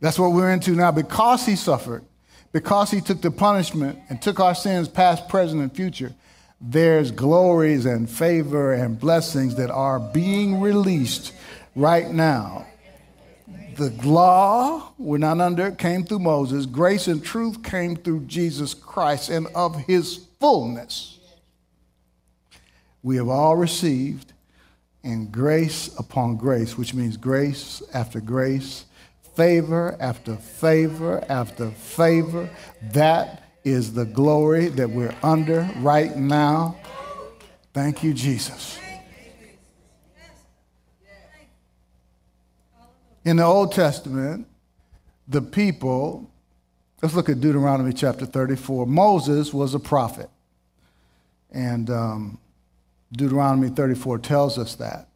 That's 0.00 0.18
what 0.18 0.32
we're 0.32 0.52
into 0.52 0.72
now. 0.72 0.90
Because 0.92 1.44
he 1.44 1.56
suffered, 1.56 2.04
because 2.52 2.90
he 2.90 3.00
took 3.00 3.20
the 3.20 3.30
punishment 3.30 3.98
and 4.08 4.20
took 4.20 4.40
our 4.40 4.54
sins, 4.54 4.88
past, 4.88 5.28
present, 5.28 5.60
and 5.60 5.74
future, 5.74 6.14
there's 6.60 7.10
glories 7.10 7.86
and 7.86 8.08
favor 8.08 8.72
and 8.72 8.98
blessings 8.98 9.56
that 9.56 9.70
are 9.70 10.00
being 10.00 10.60
released 10.60 11.32
right 11.74 12.10
now. 12.10 12.66
The 13.76 13.90
law, 14.04 14.92
we're 14.98 15.18
not 15.18 15.40
under, 15.40 15.70
came 15.70 16.02
through 16.02 16.18
Moses. 16.18 16.66
Grace 16.66 17.06
and 17.06 17.24
truth 17.24 17.62
came 17.62 17.94
through 17.94 18.22
Jesus 18.22 18.74
Christ 18.74 19.30
and 19.30 19.46
of 19.54 19.76
his 19.82 20.26
fullness. 20.40 21.20
We 23.04 23.16
have 23.16 23.28
all 23.28 23.54
received, 23.54 24.32
and 25.04 25.30
grace 25.30 25.96
upon 25.96 26.36
grace, 26.36 26.76
which 26.76 26.92
means 26.92 27.16
grace 27.16 27.82
after 27.94 28.20
grace 28.20 28.84
favor 29.38 29.96
after 30.00 30.34
favor 30.34 31.24
after 31.28 31.70
favor. 31.70 32.50
That 32.92 33.44
is 33.62 33.92
the 33.92 34.04
glory 34.04 34.66
that 34.66 34.90
we're 34.90 35.14
under 35.22 35.70
right 35.76 36.16
now. 36.16 36.76
Thank 37.72 38.02
you, 38.02 38.12
Jesus. 38.12 38.80
In 43.24 43.36
the 43.36 43.44
Old 43.44 43.70
Testament, 43.70 44.48
the 45.28 45.42
people, 45.42 46.28
let's 47.00 47.14
look 47.14 47.28
at 47.28 47.40
Deuteronomy 47.40 47.92
chapter 47.92 48.26
34. 48.26 48.86
Moses 48.86 49.54
was 49.54 49.72
a 49.72 49.78
prophet. 49.78 50.30
And 51.52 51.88
um, 51.90 52.40
Deuteronomy 53.12 53.68
34 53.68 54.18
tells 54.18 54.58
us 54.58 54.74
that. 54.76 55.07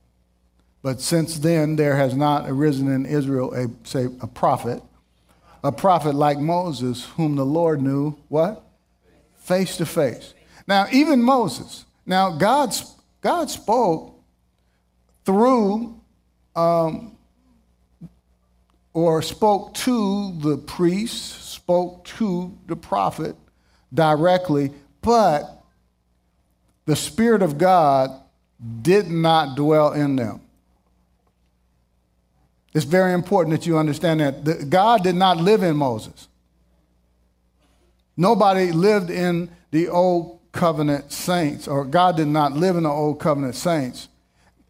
But 0.83 1.01
since 1.01 1.39
then, 1.39 1.77
there 1.77 1.97
has 1.97 2.15
not 2.15 2.49
arisen 2.49 2.91
in 2.91 3.07
Israel 3.07 3.55
a, 3.55 3.69
say, 3.87 4.09
a 4.21 4.27
prophet, 4.27 4.83
a 5.63 5.71
prophet 5.71 6.15
like 6.15 6.39
Moses, 6.39 7.05
whom 7.17 7.37
the 7.37 7.47
Lord 7.47 7.81
knew, 7.81 8.19
what? 8.29 8.65
Face 9.39 9.77
to 9.77 9.87
face. 9.87 10.35
Now, 10.67 10.87
even 10.93 11.23
Moses, 11.23 11.85
now 12.05 12.37
God, 12.37 12.75
God 13.21 13.49
spoke 13.49 14.21
through 15.25 16.01
um, 16.57 17.17
or 18.93 19.23
spoke 19.23 19.75
to 19.75 20.37
the 20.41 20.59
priest, 20.59 21.53
spoke 21.53 22.05
to 22.05 22.57
the 22.67 22.77
prophet 22.77 23.37
directly, 23.95 24.73
but 25.01 25.63
the 26.87 26.97
Spirit 26.97 27.43
of 27.43 27.59
God 27.59 28.11
did 28.83 29.09
not 29.09 29.57
dwell 29.57 29.93
in 29.93 30.17
them. 30.17 30.42
It's 32.75 32.85
very 32.85 33.13
important 33.13 33.57
that 33.57 33.67
you 33.67 33.77
understand 33.77 34.21
that. 34.21 34.71
God 34.71 35.03
did 35.03 35.15
not 35.15 35.37
live 35.37 35.63
in 35.63 35.77
Moses. 35.77 36.29
Nobody 38.17 38.73
lived 38.73 39.11
in 39.11 39.51
the 39.71 39.89
old 39.89 40.41
covenant 40.53 41.13
saints, 41.13 41.67
or 41.67 41.85
God 41.85 42.17
did 42.17 42.29
not 42.29 42.53
live 42.53 42.77
in 42.77 42.85
the 42.85 42.91
old 42.91 43.21
covenant 43.21 43.57
saints. 43.57 44.09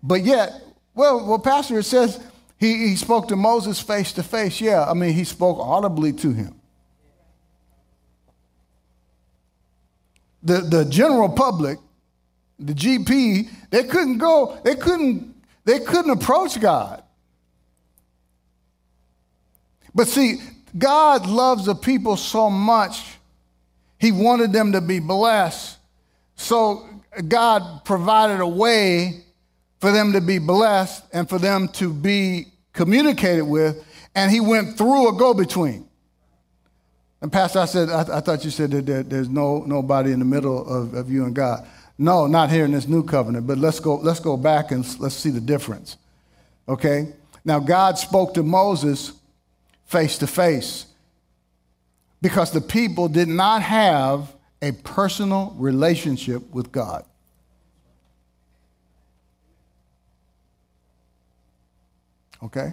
But 0.03 0.25
yet, 0.25 0.53
well, 0.95 1.27
well, 1.27 1.39
Pastor, 1.39 1.79
it 1.79 1.85
says 1.85 2.21
he, 2.59 2.89
he 2.89 2.97
spoke 2.97 3.29
to 3.29 3.37
Moses 3.37 3.81
face 3.81 4.13
to 4.13 4.23
face. 4.23 4.61
Yeah, 4.61 4.85
I 4.85 4.95
mean, 4.95 5.13
he 5.13 5.25
spoke 5.25 5.59
audibly 5.61 6.13
to 6.15 6.33
him. 6.33 6.55
The, 10.43 10.59
the 10.59 10.85
general 10.85 11.29
public, 11.29 11.79
the 12.59 12.73
GP, 12.73 13.49
they 13.71 13.85
couldn't 13.85 14.19
go, 14.19 14.59
they 14.65 14.75
couldn't, 14.75 15.35
they 15.65 15.79
couldn't 15.79 16.11
approach 16.11 16.61
God. 16.61 17.03
But 19.95 20.09
see, 20.09 20.41
God 20.77 21.27
loves 21.27 21.67
the 21.67 21.75
people 21.75 22.17
so 22.17 22.49
much, 22.49 23.17
He 23.99 24.13
wanted 24.13 24.53
them 24.53 24.73
to 24.73 24.81
be 24.81 24.99
blessed. 24.99 25.79
So 26.37 26.89
God 27.29 27.85
provided 27.85 28.41
a 28.41 28.47
way 28.47 29.25
for 29.81 29.93
them 29.93 30.13
to 30.13 30.21
be 30.21 30.39
blessed 30.39 31.05
and 31.13 31.29
for 31.29 31.39
them 31.39 31.69
to 31.69 31.93
be 31.93 32.47
communicated 32.73 33.45
with, 33.45 33.85
and 34.15 34.31
He 34.31 34.41
went 34.41 34.79
through 34.79 35.09
a 35.09 35.13
go 35.13 35.35
between. 35.35 35.89
And 37.21 37.31
Pastor, 37.31 37.61
I 37.61 37.67
said, 37.67 37.89
I, 37.89 38.19
I, 38.19 38.21
thought 38.21 38.45
you 38.45 38.51
said 38.51 38.73
that 38.73 38.85
there, 38.85 39.03
there's 39.05 39.29
no 39.29 39.61
nobody 39.61 40.11
in 40.11 40.19
the 40.19 40.25
middle 40.25 40.67
of, 40.67 40.95
of 40.95 41.11
you 41.11 41.25
and 41.25 41.35
God. 41.35 41.67
No, 41.97 42.27
not 42.27 42.51
here 42.51 42.65
in 42.65 42.73
this 42.73 42.89
new 42.89 43.05
covenant, 43.05 43.47
but 43.47 43.59
let's 43.59 43.79
go, 43.79 43.97
let's 43.97 44.19
go 44.19 44.37
back 44.37 44.73
and 44.73 44.85
let's 44.99 45.15
see 45.15 45.31
the 45.31 45.41
difference. 45.41 45.99
Okay? 46.69 47.13
Now, 47.45 47.61
God 47.61 47.97
spoke 47.97 48.35
to 48.35 48.43
Moses 48.43 49.13
face 49.93 50.19
to 50.19 50.27
face 50.27 50.87
because 52.23 52.51
the 52.51 52.61
people 52.61 53.09
did 53.09 53.29
not 53.29 53.63
have 53.63 54.35
a 54.63 54.73
personal 54.73 55.55
relationship 55.59 56.43
with 56.51 56.73
God. 56.73 57.05
Okay? 62.43 62.73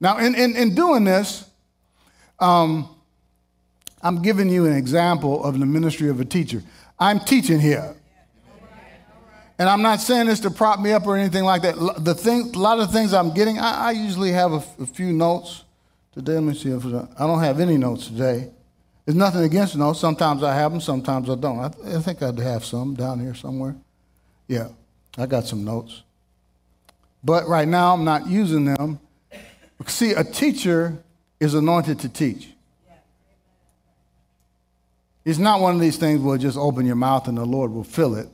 Now, 0.00 0.18
in, 0.18 0.34
in, 0.34 0.54
in 0.56 0.74
doing 0.74 1.04
this, 1.04 1.48
um, 2.38 2.88
I'm 4.02 4.22
giving 4.22 4.48
you 4.48 4.66
an 4.66 4.74
example 4.74 5.42
of 5.42 5.58
the 5.58 5.66
ministry 5.66 6.08
of 6.08 6.20
a 6.20 6.24
teacher. 6.24 6.62
I'm 6.98 7.20
teaching 7.20 7.58
here. 7.58 7.96
And 9.58 9.68
I'm 9.70 9.80
not 9.80 10.00
saying 10.00 10.26
this 10.26 10.40
to 10.40 10.50
prop 10.50 10.80
me 10.80 10.92
up 10.92 11.06
or 11.06 11.16
anything 11.16 11.44
like 11.44 11.62
that. 11.62 11.76
The 11.98 12.14
thing, 12.14 12.52
a 12.54 12.58
lot 12.58 12.78
of 12.78 12.92
things 12.92 13.14
I'm 13.14 13.32
getting, 13.32 13.58
I, 13.58 13.88
I 13.88 13.90
usually 13.92 14.32
have 14.32 14.52
a, 14.52 14.62
a, 14.82 14.86
few 14.86 15.12
notes. 15.12 15.64
Today, 16.16 16.32
let 16.32 16.44
me 16.44 16.54
see 16.54 16.70
if 16.70 16.82
I 16.86 17.26
don't 17.26 17.40
have 17.40 17.60
any 17.60 17.76
notes 17.76 18.06
today. 18.06 18.50
There's 19.04 19.14
nothing 19.14 19.42
against 19.42 19.76
notes. 19.76 20.00
Sometimes 20.00 20.42
I 20.42 20.54
have 20.54 20.72
them, 20.72 20.80
sometimes 20.80 21.28
I 21.28 21.34
don't. 21.34 21.58
I, 21.58 21.66
I 21.94 22.00
think 22.00 22.22
I'd 22.22 22.38
have 22.38 22.64
some 22.64 22.94
down 22.94 23.20
here 23.20 23.34
somewhere. 23.34 23.76
Yeah, 24.48 24.68
I 25.18 25.26
got 25.26 25.44
some 25.44 25.62
notes. 25.62 26.04
But 27.22 27.46
right 27.46 27.68
now, 27.68 27.92
I'm 27.92 28.04
not 28.04 28.26
using 28.26 28.64
them. 28.64 28.98
See, 29.86 30.12
a 30.12 30.24
teacher 30.24 30.96
is 31.38 31.52
anointed 31.52 32.00
to 32.00 32.08
teach. 32.08 32.48
It's 35.22 35.38
not 35.38 35.60
one 35.60 35.74
of 35.74 35.82
these 35.82 35.98
things 35.98 36.20
where 36.22 36.38
just 36.38 36.56
open 36.56 36.86
your 36.86 36.96
mouth 36.96 37.28
and 37.28 37.36
the 37.36 37.44
Lord 37.44 37.72
will 37.72 37.84
fill 37.84 38.14
it. 38.14 38.28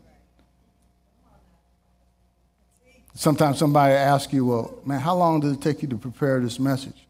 Sometimes 3.15 3.59
somebody 3.59 3.95
asks 3.95 4.33
you, 4.33 4.47
well, 4.47 4.79
man, 4.85 5.01
how 5.01 5.17
long 5.17 5.41
did 5.41 5.53
it 5.53 5.61
take 5.61 5.83
you 5.83 5.89
to 5.89 5.97
prepare 5.97 6.39
this 6.39 6.61
message? 6.61 7.09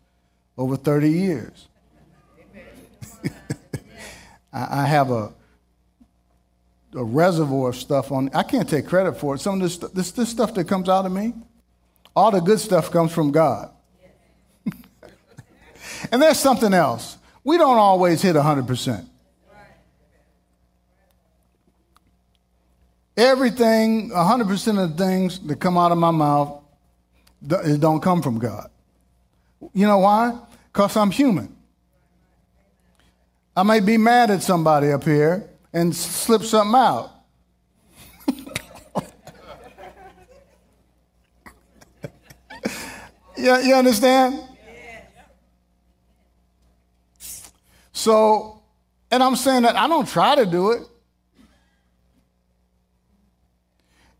Over 0.56 0.76
30 0.76 1.10
years. 1.10 1.68
I 4.52 4.84
have 4.84 5.10
a, 5.10 5.32
a 6.94 7.04
reservoir 7.04 7.70
of 7.70 7.76
stuff 7.76 8.12
on. 8.12 8.30
I 8.34 8.42
can't 8.42 8.68
take 8.68 8.86
credit 8.86 9.14
for 9.14 9.34
it. 9.34 9.40
Some 9.40 9.54
of 9.54 9.60
this, 9.62 9.78
this, 9.92 10.12
this 10.12 10.28
stuff 10.28 10.52
that 10.54 10.64
comes 10.64 10.88
out 10.88 11.06
of 11.06 11.12
me, 11.12 11.32
all 12.14 12.30
the 12.30 12.40
good 12.40 12.60
stuff 12.60 12.90
comes 12.90 13.12
from 13.12 13.32
God. 13.32 13.70
and 16.12 16.20
there's 16.20 16.38
something 16.38 16.74
else. 16.74 17.16
We 17.44 17.56
don't 17.56 17.78
always 17.78 18.20
hit 18.20 18.36
100%. 18.36 19.06
Everything, 23.16 24.10
100% 24.10 24.82
of 24.82 24.96
the 24.96 25.04
things 25.04 25.38
that 25.40 25.56
come 25.56 25.76
out 25.76 25.92
of 25.92 25.98
my 25.98 26.10
mouth, 26.10 26.62
don't 27.46 28.00
come 28.00 28.22
from 28.22 28.38
God. 28.38 28.70
You 29.72 29.86
know 29.86 29.98
why? 29.98 30.38
Because 30.72 30.96
I'm 30.96 31.10
human. 31.10 31.56
I 33.56 33.62
may 33.62 33.80
be 33.80 33.98
mad 33.98 34.30
at 34.30 34.42
somebody 34.42 34.90
up 34.92 35.04
here 35.04 35.48
and 35.72 35.94
slip 35.94 36.42
something 36.42 36.74
out. 36.74 37.10
you, 43.36 43.56
you 43.58 43.74
understand? 43.74 44.40
So, 47.92 48.62
and 49.10 49.22
I'm 49.22 49.36
saying 49.36 49.62
that 49.62 49.76
I 49.76 49.86
don't 49.86 50.08
try 50.08 50.34
to 50.34 50.44
do 50.46 50.72
it. 50.72 50.82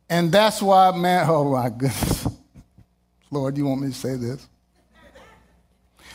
And 0.08 0.30
that's 0.30 0.60
why, 0.62 0.92
man, 0.92 1.26
oh 1.30 1.50
my 1.50 1.70
goodness. 1.70 2.28
Lord, 3.30 3.56
you 3.56 3.64
want 3.64 3.80
me 3.80 3.88
to 3.88 3.94
say 3.94 4.16
this? 4.16 4.46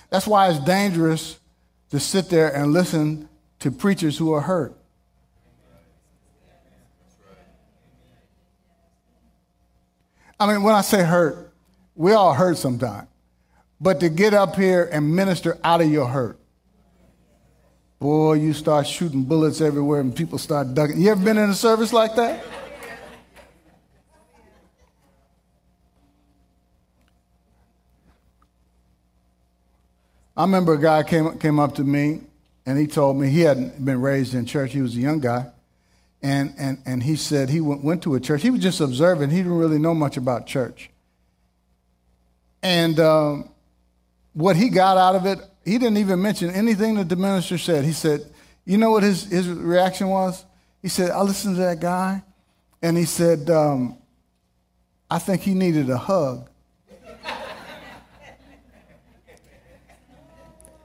That's 0.09 0.27
why 0.27 0.49
it's 0.49 0.59
dangerous 0.59 1.39
to 1.89 1.99
sit 1.99 2.29
there 2.29 2.53
and 2.53 2.73
listen 2.73 3.29
to 3.59 3.71
preachers 3.71 4.17
who 4.17 4.33
are 4.33 4.41
hurt. 4.41 4.75
I 10.39 10.45
mean, 10.45 10.63
when 10.63 10.75
I 10.75 10.81
say 10.81 11.03
hurt, 11.03 11.51
we 11.95 12.13
all 12.13 12.33
hurt 12.33 12.57
sometimes. 12.57 13.07
But 13.81 13.99
to 14.01 14.09
get 14.09 14.33
up 14.33 14.55
here 14.55 14.87
and 14.91 15.15
minister 15.15 15.57
out 15.63 15.81
of 15.81 15.91
your 15.91 16.07
hurt, 16.07 16.39
boy, 17.99 18.33
you 18.33 18.53
start 18.53 18.87
shooting 18.87 19.23
bullets 19.23 19.61
everywhere 19.61 19.99
and 20.01 20.15
people 20.15 20.37
start 20.37 20.73
ducking. 20.73 20.99
You 21.01 21.11
ever 21.11 21.23
been 21.23 21.37
in 21.37 21.49
a 21.49 21.55
service 21.55 21.93
like 21.93 22.15
that? 22.15 22.43
I 30.37 30.41
remember 30.43 30.75
a 30.75 30.79
guy 30.79 31.01
came, 31.01 31.37
came 31.39 31.59
up 31.59 31.75
to 31.75 31.83
me 31.83 32.21
and 32.67 32.77
he 32.77 32.85
told 32.85 33.17
me 33.17 33.29
he 33.29 33.41
hadn't 33.41 33.83
been 33.83 33.99
raised 33.99 34.35
in 34.35 34.45
church. 34.45 34.71
He 34.71 34.81
was 34.81 34.95
a 34.95 34.99
young 34.99 35.19
guy. 35.19 35.47
And, 36.21 36.53
and, 36.59 36.77
and 36.85 37.01
he 37.01 37.15
said 37.15 37.49
he 37.49 37.59
went, 37.59 37.83
went 37.83 38.03
to 38.03 38.13
a 38.13 38.19
church. 38.19 38.43
He 38.43 38.51
was 38.51 38.61
just 38.61 38.79
observing. 38.79 39.31
He 39.31 39.37
didn't 39.37 39.57
really 39.57 39.79
know 39.79 39.95
much 39.95 40.15
about 40.15 40.45
church. 40.45 40.91
And 42.61 42.99
um, 42.99 43.49
what 44.33 44.55
he 44.55 44.69
got 44.69 44.97
out 44.97 45.15
of 45.15 45.25
it, 45.25 45.39
he 45.65 45.79
didn't 45.79 45.97
even 45.97 46.21
mention 46.21 46.51
anything 46.51 46.95
that 46.95 47.09
the 47.09 47.15
minister 47.15 47.57
said. 47.57 47.83
He 47.83 47.91
said, 47.91 48.21
you 48.65 48.77
know 48.77 48.91
what 48.91 49.03
his, 49.03 49.23
his 49.23 49.47
reaction 49.47 50.09
was? 50.09 50.45
He 50.81 50.87
said, 50.87 51.09
I 51.11 51.21
listened 51.21 51.55
to 51.55 51.61
that 51.61 51.79
guy, 51.79 52.23
and 52.81 52.95
he 52.97 53.05
said, 53.05 53.49
um, 53.49 53.97
I 55.09 55.19
think 55.19 55.41
he 55.41 55.53
needed 55.53 55.89
a 55.89 55.97
hug. 55.97 56.49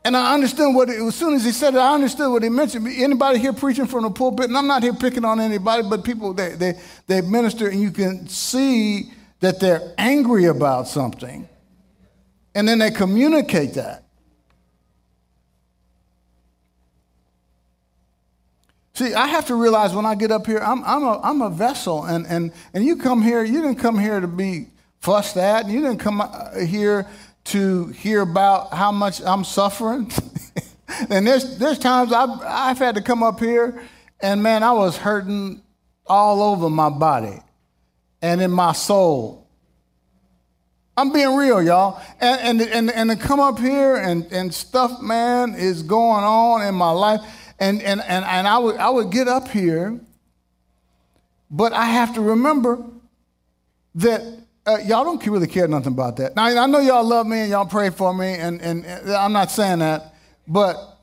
And 0.05 0.17
I 0.17 0.35
understood 0.35 0.75
what, 0.75 0.91
as 0.91 1.15
soon 1.15 1.35
as 1.35 1.45
he 1.45 1.53
said 1.53 1.75
it, 1.75 1.79
I 1.79 1.95
understood 1.95 2.31
what 2.33 2.43
he 2.43 2.49
mentioned. 2.49 2.89
Anybody 2.89 3.39
here 3.39 3.53
preaching 3.53 3.87
from 3.87 4.03
the 4.03 4.11
pulpit, 4.11 4.47
and 4.47 4.59
I'm 4.59 4.67
not 4.67 4.83
here 4.83 4.95
picking 4.95 5.25
on 5.25 5.41
anybody, 5.41 5.89
but 5.89 6.03
people, 6.03 6.35
they, 6.35 6.55
they, 6.55 6.75
they 7.07 7.21
minister, 7.21 7.69
and 7.69 7.81
you 7.81 7.93
can 7.93 8.29
see 8.29 9.13
that 9.41 9.61
they're 9.61 9.95
angry 9.99 10.47
about 10.47 10.89
something, 10.89 11.49
and 12.55 12.67
then 12.67 12.81
they 12.81 12.91
communicate 12.91 13.75
that. 13.75 14.05
See, 18.95 19.15
I 19.15 19.27
have 19.29 19.47
to 19.47 19.55
realize 19.55 19.95
when 19.95 20.05
I 20.05 20.17
get 20.17 20.31
up 20.33 20.47
here, 20.47 20.59
I'm, 20.59 20.85
I'm, 20.85 21.03
a, 21.05 21.21
I'm 21.23 21.43
a 21.43 21.51
vessel, 21.51 22.05
and, 22.05 22.27
and, 22.27 22.53
and 22.75 22.85
you 22.85 22.97
come 22.97 23.23
here, 23.23 23.45
you 23.45 23.63
didn't 23.63 23.79
come 23.79 23.99
here 23.99 24.21
to 24.21 24.27
be 24.29 24.67
fussed 25.01 25.37
at, 25.37 25.65
and 25.65 25.73
you 25.73 25.81
didn't 25.81 25.99
come 25.99 26.23
here 26.67 27.07
to 27.45 27.87
hear 27.89 28.21
about 28.21 28.73
how 28.73 28.93
much 28.93 29.21
I'm 29.23 29.45
suffering. 29.45 30.11
and 31.11 31.27
there's, 31.27 31.59
there's 31.59 31.79
times 31.79 32.13
I've, 32.13 32.41
I've 32.43 32.79
had 32.79 32.95
to 32.95 33.03
come 33.03 33.23
up 33.23 33.41
here 33.41 33.83
and 34.23 34.41
man, 34.43 34.63
I 34.63 34.73
was 34.73 34.97
hurting 34.97 35.63
all 36.07 36.43
over 36.43 36.71
my 36.71 36.89
body 36.89 37.41
and 38.23 38.41
in 38.41 38.53
my 38.53 38.73
soul. 38.73 39.49
I'm 40.97 41.13
being 41.13 41.35
real, 41.35 41.61
y'all. 41.61 42.01
And, 42.21 42.61
and, 42.61 42.71
and, 42.71 42.91
and 42.91 43.11
to 43.11 43.17
come 43.17 43.41
up 43.41 43.59
here 43.59 43.97
and, 43.97 44.25
and 44.31 44.55
stuff, 44.55 45.03
man, 45.03 45.55
is 45.55 45.83
going 45.83 46.23
on 46.23 46.63
in 46.63 46.75
my 46.75 46.91
life. 46.91 47.21
And, 47.59 47.83
and, 47.83 48.01
and, 48.03 48.25
and 48.25 48.47
I, 48.47 48.59
would, 48.59 48.77
I 48.77 48.91
would 48.91 49.11
get 49.11 49.27
up 49.27 49.49
here, 49.49 49.99
but 51.51 51.73
I 51.73 51.87
have 51.87 52.15
to 52.15 52.21
remember 52.21 52.85
that 53.97 54.23
uh, 54.67 54.79
y'all 54.85 55.05
don't 55.05 55.25
really 55.27 55.47
care 55.47 55.67
nothing 55.67 55.93
about 55.93 56.17
that. 56.17 56.37
Now, 56.37 56.45
I 56.45 56.67
know 56.67 56.79
y'all 56.79 57.05
love 57.05 57.27
me 57.27 57.41
and 57.41 57.51
y'all 57.51 57.67
pray 57.67 57.91
for 57.91 58.15
me, 58.15 58.35
and, 58.35 58.61
and, 58.61 58.85
and 58.87 59.11
I'm 59.11 59.33
not 59.33 59.51
saying 59.51 59.81
that, 59.81 60.15
but 60.47 60.99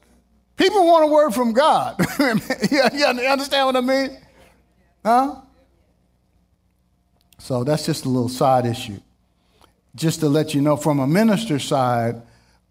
people 0.55 0.85
want 0.85 1.03
a 1.03 1.07
word 1.07 1.31
from 1.31 1.51
God. 1.51 1.99
you, 2.19 2.81
you 2.93 3.05
understand 3.05 3.65
what 3.65 3.75
I 3.75 3.81
mean? 3.81 4.17
Huh? 5.03 5.35
So 7.37 7.63
that's 7.63 7.85
just 7.85 8.05
a 8.05 8.09
little 8.09 8.29
side 8.29 8.65
issue. 8.65 8.99
Just 9.95 10.19
to 10.21 10.29
let 10.29 10.53
you 10.53 10.61
know 10.61 10.77
from 10.77 10.99
a 10.99 11.07
minister's 11.07 11.63
side, 11.63 12.21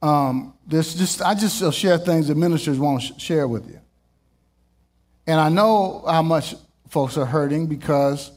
um, 0.01 0.55
this 0.66 0.94
just 0.94 1.20
I 1.20 1.35
just 1.35 1.74
share 1.74 1.98
things 1.98 2.29
that 2.29 2.37
ministers 2.37 2.79
won't 2.79 3.03
sh- 3.03 3.12
share 3.18 3.48
with 3.48 3.68
you. 3.68 3.81
And 5.27 5.40
I 5.40 5.48
know 5.48 6.05
how 6.07 6.22
much 6.22 6.55
folks 6.88 7.16
are 7.18 7.27
hurting 7.27 7.66
because 7.66 8.31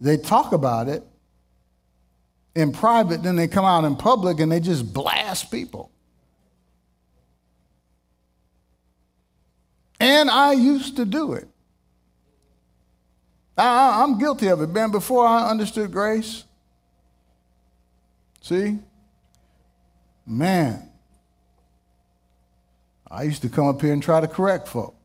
they 0.00 0.16
talk 0.16 0.52
about 0.52 0.88
it 0.88 1.02
in 2.58 2.72
private, 2.72 3.22
then 3.22 3.36
they 3.36 3.46
come 3.46 3.64
out 3.64 3.84
in 3.84 3.94
public 3.94 4.40
and 4.40 4.50
they 4.50 4.58
just 4.58 4.92
blast 4.92 5.48
people. 5.48 5.92
And 10.00 10.28
I 10.28 10.54
used 10.54 10.96
to 10.96 11.04
do 11.04 11.34
it. 11.34 11.48
I, 13.56 14.02
am 14.02 14.18
guilty 14.18 14.48
of 14.48 14.60
it, 14.60 14.70
man. 14.70 14.90
Before 14.90 15.24
I 15.24 15.48
understood 15.48 15.92
grace, 15.92 16.44
see, 18.40 18.78
man, 20.26 20.90
I 23.08 23.22
used 23.22 23.42
to 23.42 23.48
come 23.48 23.68
up 23.68 23.80
here 23.80 23.92
and 23.92 24.02
try 24.02 24.20
to 24.20 24.28
correct 24.28 24.66
folk. 24.66 24.96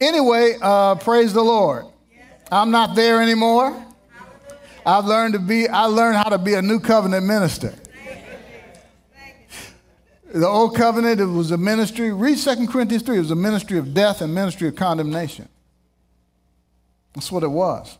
Anyway, 0.00 0.56
uh, 0.60 0.96
praise 0.96 1.32
the 1.32 1.42
Lord. 1.42 1.86
I'm 2.50 2.70
not 2.70 2.94
there 2.94 3.22
anymore. 3.22 3.86
I've 4.84 5.04
learned 5.04 5.34
to 5.34 5.38
be, 5.38 5.68
I 5.68 5.84
learned 5.84 6.16
how 6.16 6.30
to 6.30 6.38
be 6.38 6.54
a 6.54 6.62
new 6.62 6.80
covenant 6.80 7.26
minister. 7.26 7.74
The 10.32 10.48
old 10.48 10.74
covenant, 10.74 11.20
it 11.20 11.26
was 11.26 11.50
a 11.50 11.58
ministry. 11.58 12.10
Read 12.10 12.38
2 12.38 12.66
Corinthians 12.66 13.02
3. 13.02 13.16
It 13.16 13.20
was 13.20 13.30
a 13.30 13.36
ministry 13.36 13.78
of 13.78 13.92
death 13.92 14.22
and 14.22 14.34
ministry 14.34 14.68
of 14.68 14.76
condemnation. 14.76 15.48
That's 17.14 17.30
what 17.30 17.42
it 17.42 17.50
was. 17.50 17.98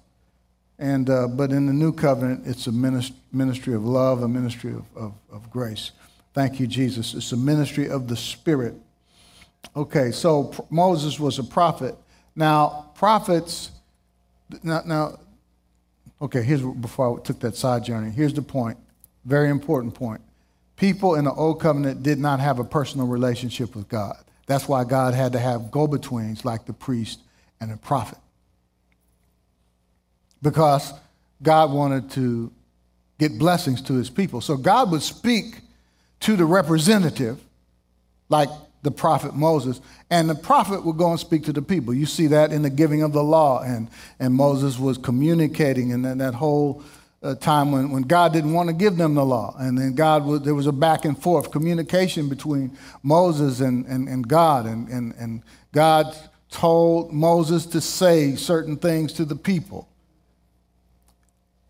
And, 0.78 1.10
uh, 1.10 1.28
but 1.28 1.50
in 1.52 1.66
the 1.66 1.72
new 1.74 1.92
covenant, 1.92 2.46
it's 2.46 2.66
a 2.66 2.72
ministry 2.72 3.74
of 3.74 3.84
love, 3.84 4.22
a 4.22 4.28
ministry 4.28 4.72
of, 4.72 4.84
of, 4.96 5.12
of 5.30 5.50
grace. 5.50 5.92
Thank 6.32 6.58
you, 6.58 6.66
Jesus. 6.66 7.14
It's 7.14 7.30
a 7.32 7.36
ministry 7.36 7.88
of 7.88 8.08
the 8.08 8.16
Spirit. 8.16 8.74
Okay, 9.76 10.10
so 10.10 10.66
Moses 10.70 11.20
was 11.20 11.38
a 11.38 11.44
prophet. 11.44 11.94
Now, 12.34 12.90
prophets, 12.94 13.70
now, 14.62 14.82
now 14.86 15.18
okay, 16.22 16.42
here's 16.42 16.62
before 16.62 17.18
I 17.18 17.22
took 17.22 17.40
that 17.40 17.56
side 17.56 17.84
journey. 17.84 18.10
Here's 18.10 18.32
the 18.32 18.42
point, 18.42 18.78
very 19.24 19.50
important 19.50 19.94
point. 19.94 20.22
People 20.76 21.16
in 21.16 21.24
the 21.24 21.32
old 21.32 21.60
covenant 21.60 22.02
did 22.02 22.18
not 22.18 22.40
have 22.40 22.58
a 22.58 22.64
personal 22.64 23.06
relationship 23.06 23.76
with 23.76 23.88
God. 23.88 24.16
That's 24.46 24.68
why 24.68 24.84
God 24.84 25.14
had 25.14 25.32
to 25.32 25.38
have 25.38 25.70
go 25.70 25.86
betweens 25.86 26.44
like 26.44 26.64
the 26.64 26.72
priest 26.72 27.20
and 27.60 27.70
the 27.70 27.76
prophet. 27.76 28.18
Because 30.40 30.92
God 31.42 31.72
wanted 31.72 32.10
to 32.12 32.52
get 33.18 33.38
blessings 33.38 33.82
to 33.82 33.94
his 33.94 34.10
people. 34.10 34.40
So 34.40 34.56
God 34.56 34.90
would 34.90 35.02
speak 35.02 35.60
to 36.20 36.36
the 36.36 36.44
representative, 36.44 37.40
like 38.28 38.48
the 38.82 38.90
prophet 38.90 39.34
Moses, 39.34 39.80
and 40.10 40.28
the 40.28 40.34
prophet 40.34 40.84
would 40.84 40.96
go 40.96 41.10
and 41.10 41.20
speak 41.20 41.44
to 41.44 41.52
the 41.52 41.62
people. 41.62 41.94
You 41.94 42.06
see 42.06 42.26
that 42.28 42.52
in 42.52 42.62
the 42.62 42.70
giving 42.70 43.02
of 43.02 43.12
the 43.12 43.22
law, 43.22 43.62
and, 43.62 43.88
and 44.18 44.34
Moses 44.34 44.78
was 44.78 44.98
communicating, 44.98 45.92
and 45.92 46.04
then 46.04 46.18
that 46.18 46.34
whole 46.34 46.82
uh, 47.22 47.34
time 47.36 47.70
when, 47.70 47.90
when 47.90 48.02
God 48.02 48.32
didn't 48.32 48.52
want 48.52 48.68
to 48.68 48.72
give 48.74 48.96
them 48.96 49.14
the 49.14 49.24
law. 49.24 49.54
And 49.58 49.78
then 49.78 49.94
God, 49.94 50.24
was, 50.24 50.42
there 50.42 50.54
was 50.54 50.66
a 50.66 50.72
back 50.72 51.04
and 51.04 51.20
forth 51.20 51.52
communication 51.52 52.28
between 52.28 52.76
Moses 53.02 53.60
and, 53.60 53.86
and, 53.86 54.08
and 54.08 54.26
God. 54.26 54.66
And, 54.66 54.88
and, 54.88 55.14
and 55.18 55.42
God 55.72 56.16
told 56.50 57.12
Moses 57.12 57.66
to 57.66 57.80
say 57.80 58.34
certain 58.34 58.76
things 58.76 59.12
to 59.14 59.24
the 59.24 59.36
people. 59.36 59.88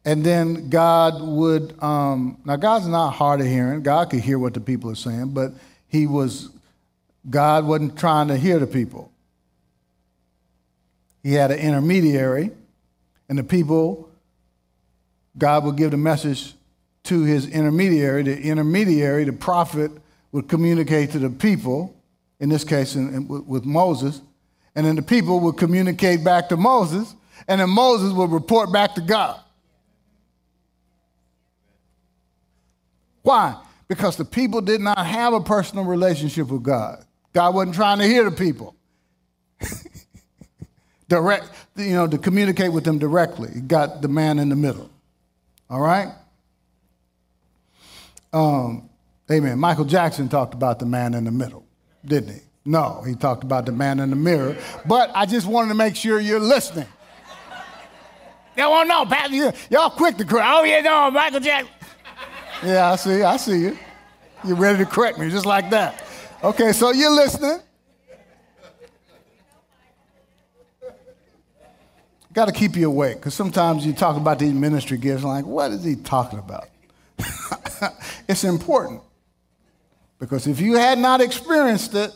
And 0.04 0.24
then 0.24 0.68
God 0.68 1.22
would, 1.22 1.80
um, 1.82 2.40
now 2.44 2.56
God's 2.56 2.88
not 2.88 3.10
hard 3.10 3.40
of 3.40 3.46
hearing. 3.46 3.82
God 3.82 4.10
could 4.10 4.20
hear 4.20 4.38
what 4.38 4.54
the 4.54 4.60
people 4.60 4.90
are 4.90 4.96
saying, 4.96 5.28
but 5.28 5.52
he 5.86 6.06
was, 6.06 6.48
God 7.28 7.66
wasn't 7.66 7.98
trying 7.98 8.28
to 8.28 8.36
hear 8.36 8.58
the 8.58 8.66
people. 8.66 9.12
He 11.22 11.34
had 11.34 11.50
an 11.50 11.58
intermediary, 11.58 12.50
and 13.28 13.38
the 13.38 13.44
people 13.44 14.10
God 15.38 15.64
would 15.64 15.76
give 15.76 15.92
the 15.92 15.96
message 15.96 16.54
to 17.04 17.22
his 17.22 17.46
intermediary. 17.46 18.22
The 18.22 18.40
intermediary, 18.40 19.24
the 19.24 19.32
prophet, 19.32 19.90
would 20.32 20.48
communicate 20.48 21.10
to 21.12 21.18
the 21.18 21.30
people, 21.30 21.94
in 22.40 22.48
this 22.48 22.64
case 22.64 22.96
in, 22.96 23.14
in, 23.14 23.28
with 23.28 23.64
Moses, 23.64 24.20
and 24.74 24.86
then 24.86 24.96
the 24.96 25.02
people 25.02 25.40
would 25.40 25.56
communicate 25.56 26.24
back 26.24 26.48
to 26.48 26.56
Moses, 26.56 27.14
and 27.46 27.60
then 27.60 27.70
Moses 27.70 28.12
would 28.12 28.30
report 28.30 28.72
back 28.72 28.94
to 28.94 29.00
God. 29.00 29.38
Why? 33.22 33.56
Because 33.86 34.16
the 34.16 34.24
people 34.24 34.60
did 34.60 34.80
not 34.80 35.06
have 35.06 35.32
a 35.32 35.40
personal 35.40 35.84
relationship 35.84 36.48
with 36.48 36.62
God. 36.62 37.04
God 37.32 37.54
wasn't 37.54 37.74
trying 37.74 37.98
to 37.98 38.06
hear 38.06 38.24
the 38.28 38.30
people. 38.30 38.74
Direct, 41.08 41.48
you 41.76 41.92
know, 41.92 42.06
to 42.06 42.18
communicate 42.18 42.72
with 42.72 42.84
them 42.84 42.98
directly. 42.98 43.60
Got 43.60 44.02
the 44.02 44.08
man 44.08 44.38
in 44.38 44.48
the 44.48 44.56
middle. 44.56 44.90
All 45.68 45.80
right? 45.80 46.08
Um, 48.32 48.88
amen. 49.30 49.58
Michael 49.58 49.84
Jackson 49.84 50.28
talked 50.28 50.54
about 50.54 50.78
the 50.78 50.86
man 50.86 51.14
in 51.14 51.24
the 51.24 51.30
middle, 51.30 51.66
didn't 52.04 52.34
he? 52.34 52.40
No, 52.64 53.02
he 53.06 53.14
talked 53.14 53.42
about 53.42 53.66
the 53.66 53.72
man 53.72 53.98
in 53.98 54.10
the 54.10 54.16
mirror. 54.16 54.56
But 54.86 55.10
I 55.14 55.26
just 55.26 55.46
wanted 55.46 55.68
to 55.68 55.74
make 55.74 55.96
sure 55.96 56.20
you're 56.20 56.40
listening. 56.40 56.86
Y'all 58.56 58.70
want 58.70 58.88
to 58.88 58.94
know, 58.94 59.06
Pastor? 59.06 59.52
Y'all 59.70 59.90
quick 59.90 60.16
to 60.18 60.24
correct. 60.24 60.46
Oh, 60.48 60.62
yeah, 60.62 60.80
no, 60.80 61.10
Michael 61.10 61.40
Jackson. 61.40 61.72
Yeah, 62.64 62.92
I 62.92 62.96
see. 62.96 63.22
I 63.22 63.36
see 63.36 63.60
you. 63.60 63.78
You're 64.44 64.56
ready 64.56 64.78
to 64.78 64.86
correct 64.86 65.18
me 65.18 65.30
just 65.30 65.46
like 65.46 65.70
that. 65.70 66.04
Okay, 66.42 66.72
so 66.72 66.90
you're 66.90 67.14
listening. 67.14 67.60
got 72.32 72.46
to 72.46 72.52
keep 72.52 72.76
you 72.76 72.88
awake 72.88 73.16
because 73.16 73.34
sometimes 73.34 73.84
you 73.86 73.92
talk 73.92 74.16
about 74.16 74.38
these 74.38 74.52
ministry 74.52 74.96
gifts, 74.96 75.22
like, 75.22 75.44
what 75.44 75.70
is 75.70 75.84
he 75.84 75.96
talking 75.96 76.38
about? 76.38 76.68
it's 78.28 78.42
important 78.42 79.02
because 80.18 80.46
if 80.46 80.60
you 80.60 80.74
had 80.74 80.98
not 80.98 81.20
experienced 81.20 81.94
it, 81.94 82.10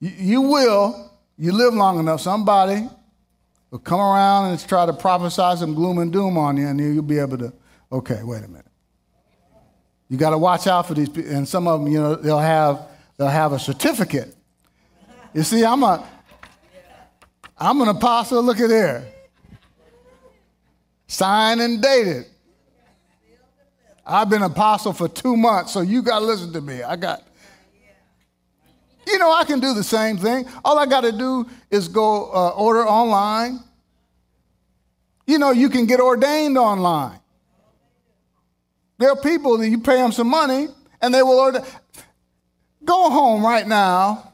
you, 0.00 0.10
you 0.16 0.40
will. 0.42 1.12
You 1.38 1.52
live 1.52 1.74
long 1.74 1.98
enough, 1.98 2.20
somebody 2.20 2.88
will 3.70 3.78
come 3.78 4.00
around 4.00 4.50
and 4.50 4.68
try 4.68 4.84
to 4.84 4.92
prophesy 4.92 5.58
some 5.58 5.74
gloom 5.74 5.98
and 5.98 6.12
doom 6.12 6.36
on 6.36 6.56
you, 6.56 6.66
and 6.66 6.80
you'll 6.80 7.02
be 7.02 7.18
able 7.18 7.38
to, 7.38 7.52
okay, 7.92 8.22
wait 8.22 8.42
a 8.42 8.48
minute. 8.48 8.66
You 10.08 10.16
got 10.18 10.30
to 10.30 10.38
watch 10.38 10.66
out 10.66 10.88
for 10.88 10.94
these 10.94 11.08
people, 11.08 11.30
and 11.30 11.46
some 11.46 11.68
of 11.68 11.80
them, 11.80 11.92
you 11.92 12.00
know, 12.00 12.16
they'll 12.16 12.38
have 12.38 12.86
they'll 13.16 13.28
have 13.28 13.52
a 13.52 13.58
certificate. 13.58 14.34
You 15.32 15.42
see, 15.42 15.64
I'm 15.64 15.82
a 15.82 16.06
I'm 17.58 17.80
an 17.80 17.88
apostle. 17.88 18.42
Look 18.42 18.60
at 18.60 18.68
there 18.68 19.12
signed 21.06 21.60
and 21.60 21.80
dated. 21.80 22.26
I've 24.04 24.30
been 24.30 24.42
apostle 24.42 24.92
for 24.92 25.08
two 25.08 25.36
months, 25.36 25.72
so 25.72 25.80
you 25.80 26.02
got 26.02 26.20
to 26.20 26.24
listen 26.24 26.52
to 26.52 26.60
me. 26.60 26.82
I 26.82 26.94
got, 26.96 27.24
you 29.06 29.18
know, 29.18 29.32
I 29.32 29.44
can 29.44 29.58
do 29.58 29.74
the 29.74 29.82
same 29.82 30.16
thing. 30.16 30.46
All 30.64 30.78
I 30.78 30.86
got 30.86 31.00
to 31.00 31.12
do 31.12 31.46
is 31.70 31.88
go 31.88 32.32
uh, 32.32 32.50
order 32.50 32.86
online. 32.86 33.60
You 35.26 35.38
know, 35.38 35.50
you 35.50 35.68
can 35.68 35.86
get 35.86 35.98
ordained 35.98 36.56
online. 36.56 37.18
There 38.98 39.10
are 39.10 39.16
people 39.16 39.58
that 39.58 39.68
you 39.68 39.78
pay 39.80 39.96
them 39.96 40.12
some 40.12 40.28
money 40.28 40.68
and 41.02 41.12
they 41.12 41.22
will 41.22 41.38
order. 41.38 41.64
Go 42.86 43.10
home 43.10 43.44
right 43.44 43.66
now 43.66 44.32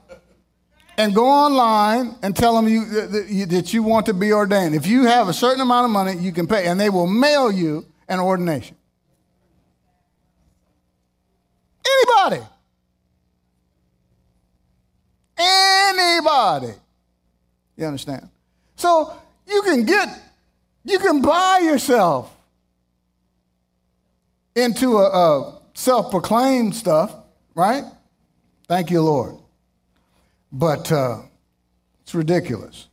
and 0.99 1.15
go 1.15 1.27
online 1.27 2.15
and 2.23 2.37
tell 2.37 2.55
them 2.55 2.69
you, 2.69 2.85
that 3.47 3.73
you 3.73 3.83
want 3.83 4.07
to 4.07 4.15
be 4.15 4.33
ordained. 4.33 4.75
If 4.75 4.87
you 4.87 5.05
have 5.05 5.29
a 5.29 5.33
certain 5.33 5.63
amount 5.63 5.87
of 5.87 5.91
money, 5.91 6.17
you 6.17 6.33
can 6.33 6.47
pay, 6.47 6.67
and 6.67 6.79
they 6.79 6.91
will 6.91 7.07
mail 7.07 7.51
you 7.51 7.87
an 8.09 8.21
ordination. 8.21 8.77
Anybody. 11.87 12.47
Anybody. 15.39 16.75
You 17.77 17.87
understand? 17.87 18.29
So 18.77 19.17
you 19.47 19.63
can 19.63 19.85
get, 19.85 20.09
you 20.85 20.99
can 20.99 21.23
buy 21.23 21.61
yourself 21.63 22.37
into 24.55 24.99
a, 24.99 25.09
a 25.09 25.61
self 25.73 26.11
proclaimed 26.11 26.75
stuff, 26.75 27.15
right? 27.55 27.85
Thank 28.73 28.91
you, 28.91 29.03
Lord. 29.03 29.37
But 30.51 30.91
uh, 30.91 31.19
it's 32.01 32.15
ridiculous. 32.15 32.89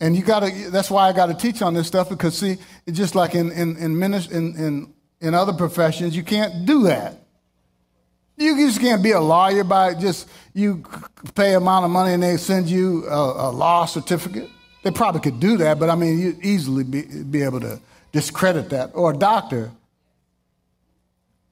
And 0.00 0.14
you 0.14 0.22
got 0.22 0.40
to, 0.40 0.70
that's 0.70 0.90
why 0.90 1.08
I 1.08 1.14
got 1.14 1.28
to 1.28 1.34
teach 1.34 1.62
on 1.62 1.72
this 1.72 1.86
stuff 1.86 2.10
because, 2.10 2.36
see, 2.36 2.58
it's 2.84 2.98
just 2.98 3.14
like 3.14 3.34
in, 3.34 3.50
in, 3.52 3.78
in, 3.78 4.02
in, 4.02 4.54
in, 4.54 4.94
in 5.22 5.32
other 5.32 5.54
professions, 5.54 6.14
you 6.14 6.22
can't 6.22 6.66
do 6.66 6.82
that. 6.82 7.22
You 8.36 8.54
just 8.66 8.82
can't 8.82 9.02
be 9.02 9.12
a 9.12 9.20
lawyer 9.20 9.64
by 9.64 9.94
just 9.94 10.28
you 10.52 10.84
pay 11.34 11.54
amount 11.54 11.86
of 11.86 11.90
money 11.90 12.12
and 12.12 12.22
they 12.22 12.36
send 12.36 12.68
you 12.68 13.06
a, 13.06 13.48
a, 13.48 13.50
law 13.50 13.86
certificate. 13.86 14.50
They 14.82 14.90
probably 14.90 15.22
could 15.22 15.40
do 15.40 15.56
that, 15.56 15.78
but 15.78 15.88
I 15.88 15.94
mean, 15.94 16.18
you'd 16.18 16.44
easily 16.44 16.84
be, 16.84 17.00
be 17.22 17.40
able 17.40 17.60
to 17.60 17.80
discredit 18.12 18.68
that. 18.68 18.90
Or 18.92 19.12
a 19.12 19.16
doctor. 19.16 19.70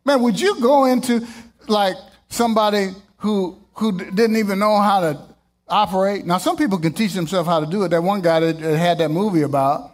Man, 0.05 0.23
would 0.23 0.41
you 0.41 0.61
go 0.61 0.85
into 0.85 1.27
like 1.67 1.97
somebody 2.29 2.91
who, 3.19 3.59
who 3.75 3.99
didn't 3.99 4.37
even 4.37 4.59
know 4.59 4.79
how 4.81 5.01
to 5.01 5.35
operate. 5.69 6.27
Now, 6.27 6.39
some 6.39 6.57
people 6.57 6.79
can 6.79 6.93
teach 6.93 7.13
themselves 7.13 7.49
how 7.49 7.61
to 7.61 7.67
do 7.67 7.85
it. 7.85 7.89
That 7.89 8.03
one 8.03 8.21
guy 8.21 8.41
that 8.41 8.59
had 8.59 8.99
that 8.99 9.11
movie 9.11 9.43
about, 9.43 9.91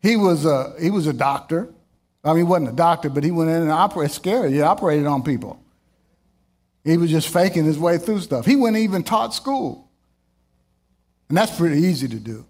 he 0.00 0.16
was 0.16 0.44
a, 0.44 0.74
he 0.80 0.90
was 0.90 1.06
a 1.06 1.12
doctor. 1.12 1.68
I 2.24 2.28
mean, 2.28 2.38
he 2.38 2.42
wasn't 2.44 2.70
a 2.70 2.76
doctor, 2.76 3.08
but 3.10 3.24
he 3.24 3.30
went 3.30 3.50
in 3.50 3.62
and 3.62 3.70
operated, 3.70 4.14
scary. 4.14 4.52
He 4.52 4.62
operated 4.62 5.06
on 5.06 5.22
people. 5.22 5.60
He 6.84 6.96
was 6.96 7.10
just 7.10 7.28
faking 7.28 7.64
his 7.64 7.78
way 7.78 7.98
through 7.98 8.20
stuff. 8.20 8.46
He 8.46 8.54
and 8.54 8.76
even 8.76 9.02
taught 9.02 9.34
school. 9.34 9.88
And 11.28 11.36
that's 11.36 11.56
pretty 11.56 11.82
easy 11.82 12.08
to 12.08 12.16
do. 12.16 12.44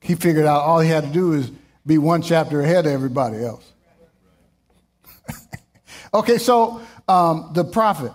He 0.00 0.14
figured 0.14 0.46
out 0.46 0.62
all 0.62 0.80
he 0.80 0.88
had 0.88 1.04
to 1.04 1.10
do 1.10 1.32
is 1.32 1.50
be 1.88 1.98
one 1.98 2.20
chapter 2.20 2.60
ahead 2.60 2.86
of 2.86 2.92
everybody 2.92 3.42
else. 3.44 3.72
Okay, 6.14 6.38
so 6.38 6.80
um, 7.06 7.50
the 7.52 7.64
prophet. 7.64 8.12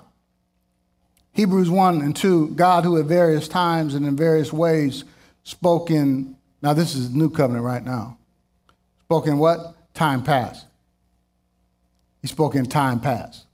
Hebrews 1.33 1.69
1 1.69 2.01
and 2.01 2.15
2, 2.15 2.55
God 2.55 2.85
who 2.85 2.97
at 2.97 3.05
various 3.05 3.47
times 3.47 3.93
and 3.93 4.03
in 4.07 4.15
various 4.15 4.51
ways 4.51 5.03
spoke 5.43 5.91
in, 5.91 6.35
now 6.63 6.73
this 6.73 6.95
is 6.95 7.11
new 7.11 7.29
covenant 7.29 7.63
right 7.63 7.83
now. 7.85 8.17
Spoke 9.01 9.27
in 9.27 9.37
what? 9.37 9.75
Time 9.93 10.23
past. 10.23 10.65
He 12.23 12.27
spoke 12.27 12.55
in 12.55 12.65
time 12.65 12.99
past. 12.99 13.45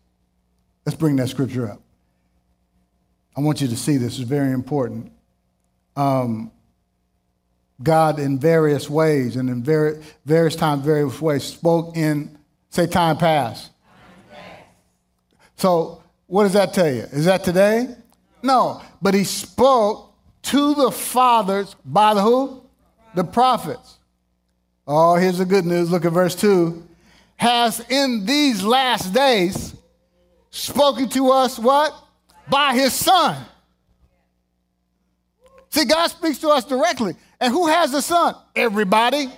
Let's 0.86 0.98
bring 0.98 1.18
that 1.18 1.28
scripture 1.28 1.70
up. 1.70 1.82
I 3.36 3.42
want 3.42 3.60
you 3.60 3.68
to 3.68 3.76
see 3.76 3.98
this, 3.98 4.20
it's 4.20 4.30
very 4.30 4.54
important. 4.54 5.12
Um, 5.98 6.52
God, 7.82 8.20
in 8.20 8.40
various 8.40 8.90
ways 8.90 9.36
and 9.36 9.50
in 9.50 9.64
very, 9.64 10.02
various 10.26 10.56
times, 10.56 10.84
various 10.84 11.22
ways, 11.22 11.44
spoke 11.44 11.96
in, 11.96 12.38
say, 12.70 12.88
time 12.88 13.18
past. 13.18 13.72
So, 15.56 16.04
what 16.28 16.44
does 16.44 16.54
that 16.54 16.74
tell 16.74 16.92
you? 16.92 17.02
Is 17.12 17.26
that 17.26 17.44
today? 17.44 17.88
No, 18.42 18.82
but 19.02 19.14
he 19.14 19.24
spoke 19.24 20.14
to 20.44 20.76
the 20.76 20.92
fathers 20.92 21.76
by 21.86 22.14
the 22.14 22.22
who? 22.22 22.64
The 23.16 23.24
prophets. 23.24 23.98
Oh, 24.88 25.16
here's 25.16 25.38
the 25.38 25.46
good 25.46 25.66
news. 25.66 25.92
Look 25.92 26.06
at 26.06 26.12
verse 26.12 26.36
2. 26.36 26.88
Has 27.36 27.80
in 27.90 28.26
these 28.26 28.64
last 28.64 29.14
days 29.14 29.76
spoken 30.50 31.10
to 31.10 31.30
us 31.32 31.60
what? 31.60 31.94
By 32.50 32.74
his 32.74 32.94
son. 32.94 33.38
See, 35.70 35.86
God 35.86 36.08
speaks 36.08 36.40
to 36.40 36.50
us 36.50 36.66
directly. 36.66 37.16
And 37.40 37.54
who 37.54 37.68
has 37.68 37.92
the 37.92 38.02
son? 38.02 38.36
Everybody. 38.56 39.30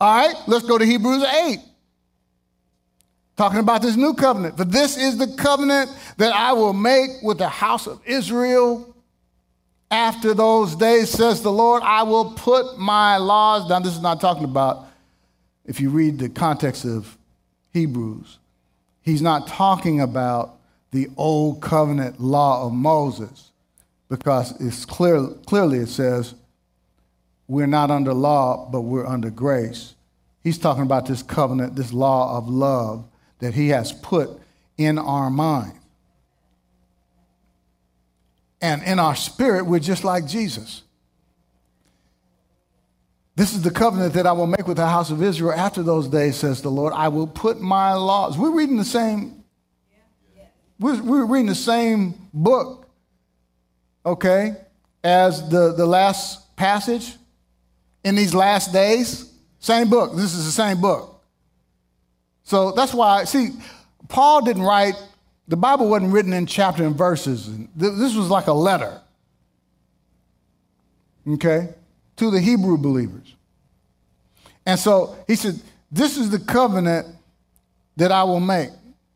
All 0.00 0.16
right, 0.16 0.34
let's 0.46 0.66
go 0.66 0.78
to 0.78 0.84
Hebrews 0.84 1.22
8. 1.22 1.58
Talking 3.36 3.58
about 3.58 3.82
this 3.82 3.96
new 3.96 4.14
covenant. 4.14 4.56
For 4.56 4.64
this 4.64 4.96
is 4.96 5.18
the 5.18 5.26
covenant 5.36 5.90
that 6.16 6.34
I 6.34 6.52
will 6.52 6.72
make 6.72 7.10
with 7.22 7.38
the 7.38 7.48
house 7.48 7.86
of 7.86 8.00
Israel. 8.06 8.94
After 9.90 10.34
those 10.34 10.76
days, 10.76 11.10
says 11.10 11.42
the 11.42 11.52
Lord, 11.52 11.82
I 11.82 12.04
will 12.04 12.32
put 12.32 12.78
my 12.78 13.16
laws. 13.16 13.68
Now, 13.68 13.80
this 13.80 13.94
is 13.94 14.00
not 14.00 14.20
talking 14.20 14.44
about, 14.44 14.86
if 15.64 15.80
you 15.80 15.90
read 15.90 16.18
the 16.18 16.28
context 16.28 16.84
of 16.84 17.18
Hebrews, 17.72 18.38
he's 19.02 19.20
not 19.20 19.48
talking 19.48 20.00
about 20.00 20.56
the 20.92 21.08
old 21.16 21.60
covenant 21.60 22.20
law 22.20 22.66
of 22.66 22.72
Moses 22.72 23.49
because 24.10 24.60
it's 24.60 24.84
clear, 24.84 25.28
clearly 25.46 25.78
it 25.78 25.88
says 25.88 26.34
we're 27.48 27.66
not 27.66 27.90
under 27.90 28.12
law, 28.12 28.68
but 28.70 28.82
we're 28.82 29.06
under 29.06 29.30
grace. 29.30 29.94
He's 30.42 30.58
talking 30.58 30.82
about 30.82 31.06
this 31.06 31.22
covenant, 31.22 31.76
this 31.76 31.92
law 31.92 32.36
of 32.36 32.48
love 32.48 33.06
that 33.38 33.54
he 33.54 33.68
has 33.68 33.92
put 33.92 34.28
in 34.76 34.98
our 34.98 35.30
mind. 35.30 35.72
And 38.60 38.82
in 38.82 38.98
our 38.98 39.16
spirit, 39.16 39.64
we're 39.64 39.78
just 39.78 40.04
like 40.04 40.26
Jesus. 40.26 40.82
This 43.36 43.54
is 43.54 43.62
the 43.62 43.70
covenant 43.70 44.12
that 44.14 44.26
I 44.26 44.32
will 44.32 44.46
make 44.46 44.66
with 44.66 44.76
the 44.76 44.86
house 44.86 45.10
of 45.10 45.22
Israel 45.22 45.52
after 45.52 45.82
those 45.82 46.08
days, 46.08 46.36
says 46.36 46.60
the 46.60 46.68
Lord. 46.68 46.92
I 46.94 47.08
will 47.08 47.26
put 47.26 47.60
my 47.60 47.94
laws. 47.94 48.36
We're 48.36 48.50
reading 48.50 48.76
the 48.76 48.84
same, 48.84 49.44
we're, 50.78 51.00
we're 51.02 51.24
reading 51.24 51.46
the 51.46 51.54
same 51.54 52.28
book, 52.34 52.89
okay, 54.04 54.56
as 55.02 55.48
the, 55.48 55.72
the 55.72 55.86
last 55.86 56.56
passage 56.56 57.16
in 58.04 58.14
these 58.14 58.34
last 58.34 58.72
days. 58.72 59.32
Same 59.58 59.88
book. 59.88 60.14
This 60.16 60.34
is 60.34 60.46
the 60.46 60.52
same 60.52 60.80
book. 60.80 61.22
So 62.44 62.72
that's 62.72 62.94
why, 62.94 63.24
see, 63.24 63.50
Paul 64.08 64.44
didn't 64.44 64.62
write, 64.62 64.94
the 65.48 65.56
Bible 65.56 65.88
wasn't 65.88 66.12
written 66.12 66.32
in 66.32 66.46
chapter 66.46 66.84
and 66.84 66.96
verses. 66.96 67.50
This 67.76 68.14
was 68.14 68.28
like 68.28 68.46
a 68.46 68.52
letter, 68.52 69.00
okay, 71.28 71.68
to 72.16 72.30
the 72.30 72.40
Hebrew 72.40 72.76
believers. 72.76 73.34
And 74.66 74.78
so 74.78 75.16
he 75.26 75.36
said, 75.36 75.60
This 75.90 76.16
is 76.16 76.30
the 76.30 76.38
covenant 76.38 77.06
that 77.96 78.12
I 78.12 78.22
will 78.24 78.40
make 78.40 78.70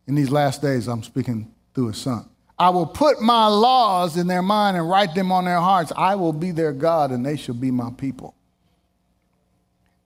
in 0.06 0.14
these 0.14 0.30
last 0.30 0.62
days. 0.62 0.88
I'm 0.88 1.02
speaking 1.02 1.52
through 1.74 1.88
his 1.88 1.98
son. 1.98 2.28
I 2.64 2.70
will 2.70 2.86
put 2.86 3.20
my 3.20 3.46
laws 3.46 4.16
in 4.16 4.26
their 4.26 4.40
mind 4.40 4.78
and 4.78 4.88
write 4.88 5.14
them 5.14 5.30
on 5.30 5.44
their 5.44 5.60
hearts. 5.60 5.92
I 5.94 6.14
will 6.14 6.32
be 6.32 6.50
their 6.50 6.72
God 6.72 7.10
and 7.10 7.24
they 7.24 7.36
shall 7.36 7.54
be 7.54 7.70
my 7.70 7.90
people. 7.90 8.34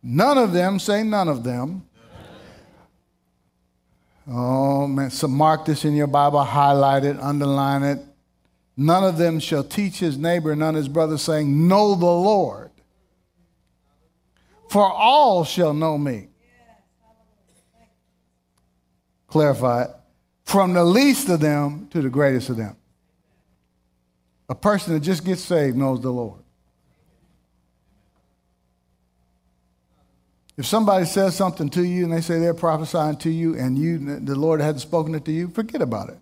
None 0.02 0.36
of 0.36 0.52
them, 0.52 0.80
say 0.80 1.04
none 1.04 1.28
of 1.28 1.44
them. 1.44 1.86
Oh 4.26 4.88
man, 4.88 5.12
so 5.12 5.28
mark 5.28 5.66
this 5.66 5.84
in 5.84 5.94
your 5.94 6.08
Bible, 6.08 6.42
highlight 6.42 7.04
it, 7.04 7.16
underline 7.20 7.84
it. 7.84 8.00
None 8.76 9.04
of 9.04 9.18
them 9.18 9.38
shall 9.38 9.62
teach 9.62 10.00
his 10.00 10.18
neighbor, 10.18 10.56
none 10.56 10.74
his 10.74 10.88
brother, 10.88 11.16
saying, 11.16 11.68
Know 11.68 11.94
the 11.94 12.06
Lord. 12.06 12.72
For 14.68 14.82
all 14.82 15.44
shall 15.44 15.74
know 15.74 15.96
me. 15.96 16.26
Clarify 19.28 19.84
it. 19.84 19.90
From 20.48 20.72
the 20.72 20.82
least 20.82 21.28
of 21.28 21.40
them 21.40 21.88
to 21.90 22.00
the 22.00 22.08
greatest 22.08 22.48
of 22.48 22.56
them. 22.56 22.74
A 24.48 24.54
person 24.54 24.94
that 24.94 25.00
just 25.00 25.22
gets 25.22 25.42
saved 25.42 25.76
knows 25.76 26.00
the 26.00 26.10
Lord. 26.10 26.40
If 30.56 30.64
somebody 30.64 31.04
says 31.04 31.36
something 31.36 31.68
to 31.68 31.82
you 31.84 32.04
and 32.04 32.12
they 32.14 32.22
say 32.22 32.38
they're 32.38 32.54
prophesying 32.54 33.18
to 33.18 33.30
you 33.30 33.56
and 33.58 33.76
you 33.76 33.98
the 34.20 34.34
Lord 34.34 34.62
hadn't 34.62 34.80
spoken 34.80 35.14
it 35.14 35.26
to 35.26 35.32
you, 35.32 35.48
forget 35.48 35.82
about 35.82 36.08
it. 36.08 36.18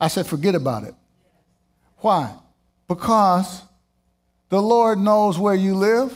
I 0.00 0.08
said 0.08 0.26
forget 0.26 0.56
about 0.56 0.82
it. 0.82 0.94
Why? 1.98 2.34
Because 2.88 3.62
the 4.48 4.60
Lord 4.60 4.98
knows 4.98 5.38
where 5.38 5.54
you 5.54 5.76
live. 5.76 6.12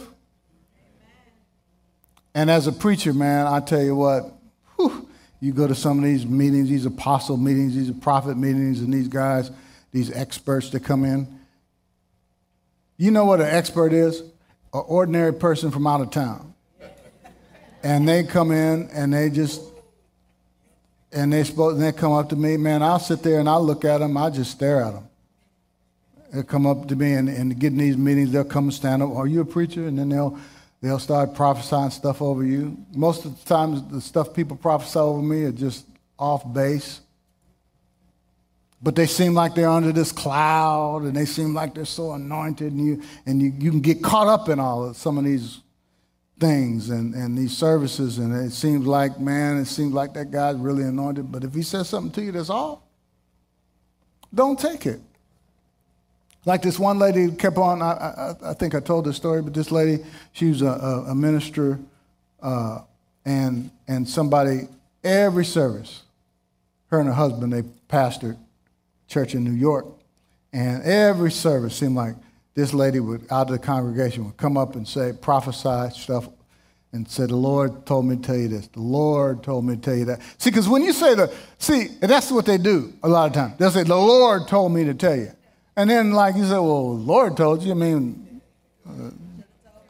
And 2.34 2.50
as 2.50 2.66
a 2.66 2.72
preacher, 2.72 3.14
man, 3.14 3.46
I 3.46 3.60
tell 3.60 3.82
you 3.84 3.94
what, 3.94 4.32
whew, 4.76 5.08
you 5.42 5.52
go 5.52 5.66
to 5.66 5.74
some 5.74 5.98
of 5.98 6.04
these 6.04 6.24
meetings, 6.24 6.70
these 6.70 6.86
apostle 6.86 7.36
meetings, 7.36 7.74
these 7.74 7.90
prophet 7.90 8.38
meetings, 8.38 8.80
and 8.80 8.94
these 8.94 9.08
guys, 9.08 9.50
these 9.92 10.10
experts 10.10 10.70
that 10.70 10.80
come 10.80 11.04
in. 11.04 11.40
You 12.96 13.10
know 13.10 13.26
what 13.26 13.40
an 13.40 13.48
expert 13.48 13.92
is? 13.92 14.22
an 14.74 14.82
ordinary 14.86 15.34
person 15.34 15.70
from 15.70 15.86
out 15.86 16.00
of 16.00 16.10
town. 16.10 16.54
And 17.82 18.08
they 18.08 18.22
come 18.22 18.52
in 18.52 18.88
and 18.92 19.12
they 19.12 19.28
just, 19.28 19.60
and 21.12 21.32
they 21.32 21.44
supposed, 21.44 21.80
they 21.80 21.92
come 21.92 22.12
up 22.12 22.28
to 22.30 22.36
me, 22.36 22.56
man, 22.56 22.82
I'll 22.82 23.00
sit 23.00 23.22
there 23.22 23.40
and 23.40 23.48
I'll 23.48 23.64
look 23.64 23.84
at 23.84 23.98
them, 23.98 24.16
I 24.16 24.30
just 24.30 24.52
stare 24.52 24.80
at 24.82 24.92
them. 24.92 25.08
They'll 26.32 26.44
come 26.44 26.64
up 26.64 26.88
to 26.88 26.96
me 26.96 27.12
and, 27.14 27.28
and 27.28 27.58
get 27.58 27.72
in 27.72 27.78
these 27.78 27.96
meetings, 27.96 28.32
they'll 28.32 28.44
come 28.44 28.64
and 28.64 28.74
stand 28.74 29.02
up, 29.02 29.10
are 29.14 29.26
you 29.26 29.40
a 29.40 29.44
preacher? 29.44 29.86
And 29.86 29.98
then 29.98 30.08
they'll, 30.08 30.38
they'll 30.82 30.98
start 30.98 31.34
prophesying 31.34 31.90
stuff 31.90 32.20
over 32.20 32.44
you. 32.44 32.76
Most 32.94 33.24
of 33.24 33.38
the 33.38 33.48
times, 33.48 33.82
the 33.90 34.00
stuff 34.00 34.34
people 34.34 34.56
prophesy 34.56 34.98
over 34.98 35.22
me 35.22 35.44
are 35.44 35.52
just 35.52 35.86
off 36.18 36.52
base. 36.52 37.00
But 38.82 38.96
they 38.96 39.06
seem 39.06 39.32
like 39.32 39.54
they're 39.54 39.68
under 39.68 39.92
this 39.92 40.10
cloud 40.10 41.02
and 41.02 41.14
they 41.14 41.24
seem 41.24 41.54
like 41.54 41.74
they're 41.74 41.84
so 41.84 42.12
anointed 42.12 42.72
and 42.72 42.84
you, 42.84 43.02
and 43.26 43.40
you, 43.40 43.52
you 43.56 43.70
can 43.70 43.80
get 43.80 44.02
caught 44.02 44.26
up 44.26 44.48
in 44.48 44.58
all 44.58 44.84
of 44.84 44.96
some 44.96 45.18
of 45.18 45.24
these 45.24 45.60
things 46.40 46.90
and, 46.90 47.14
and 47.14 47.38
these 47.38 47.56
services 47.56 48.18
and 48.18 48.34
it 48.34 48.50
seems 48.50 48.84
like 48.84 49.20
man 49.20 49.58
it 49.58 49.66
seems 49.66 49.92
like 49.92 50.14
that 50.14 50.32
guy's 50.32 50.56
really 50.56 50.82
anointed. 50.82 51.30
But 51.30 51.44
if 51.44 51.54
he 51.54 51.62
says 51.62 51.88
something 51.88 52.10
to 52.14 52.22
you 52.22 52.32
that's 52.32 52.50
off 52.50 52.80
don't 54.34 54.58
take 54.58 54.84
it 54.86 55.00
like 56.44 56.62
this 56.62 56.78
one 56.78 56.98
lady 56.98 57.30
kept 57.30 57.56
on 57.56 57.82
i, 57.82 57.92
I, 57.92 58.50
I 58.50 58.54
think 58.54 58.74
i 58.74 58.80
told 58.80 59.04
this 59.04 59.16
story 59.16 59.42
but 59.42 59.54
this 59.54 59.70
lady 59.70 60.04
she 60.32 60.46
was 60.46 60.62
a, 60.62 60.66
a, 60.66 61.04
a 61.10 61.14
minister 61.14 61.78
uh, 62.42 62.80
and 63.24 63.70
and 63.86 64.08
somebody 64.08 64.68
every 65.04 65.44
service 65.44 66.02
her 66.88 66.98
and 66.98 67.08
her 67.08 67.14
husband 67.14 67.52
they 67.52 67.62
pastored 67.88 68.36
church 69.12 69.34
in 69.34 69.44
New 69.44 69.52
York. 69.52 69.86
And 70.52 70.82
every 70.82 71.30
service 71.30 71.76
seemed 71.76 71.96
like 71.96 72.14
this 72.54 72.74
lady 72.74 73.00
would, 73.00 73.26
out 73.30 73.50
of 73.50 73.52
the 73.52 73.58
congregation, 73.58 74.24
would 74.24 74.36
come 74.36 74.56
up 74.56 74.74
and 74.74 74.86
say, 74.86 75.12
prophesy 75.12 75.94
stuff 75.98 76.28
and 76.92 77.08
say, 77.08 77.26
The 77.26 77.36
Lord 77.36 77.86
told 77.86 78.06
me 78.06 78.16
to 78.16 78.22
tell 78.22 78.36
you 78.36 78.48
this. 78.48 78.66
The 78.68 78.80
Lord 78.80 79.42
told 79.42 79.64
me 79.64 79.76
to 79.76 79.80
tell 79.80 79.94
you 79.94 80.04
that. 80.06 80.20
See, 80.38 80.50
because 80.50 80.68
when 80.68 80.82
you 80.82 80.92
say 80.92 81.14
the, 81.14 81.32
see, 81.58 81.88
that's 82.00 82.30
what 82.30 82.44
they 82.44 82.58
do 82.58 82.92
a 83.02 83.08
lot 83.08 83.26
of 83.26 83.32
times. 83.32 83.54
They'll 83.58 83.70
say, 83.70 83.84
The 83.84 83.96
Lord 83.96 84.48
told 84.48 84.72
me 84.72 84.84
to 84.84 84.94
tell 84.94 85.16
you. 85.16 85.32
And 85.76 85.88
then, 85.88 86.12
like 86.12 86.36
you 86.36 86.44
say, 86.44 86.52
Well, 86.52 86.96
Lord 86.96 87.36
told 87.36 87.62
you. 87.62 87.72
I 87.72 87.74
mean, 87.74 88.40
uh, 88.86 89.10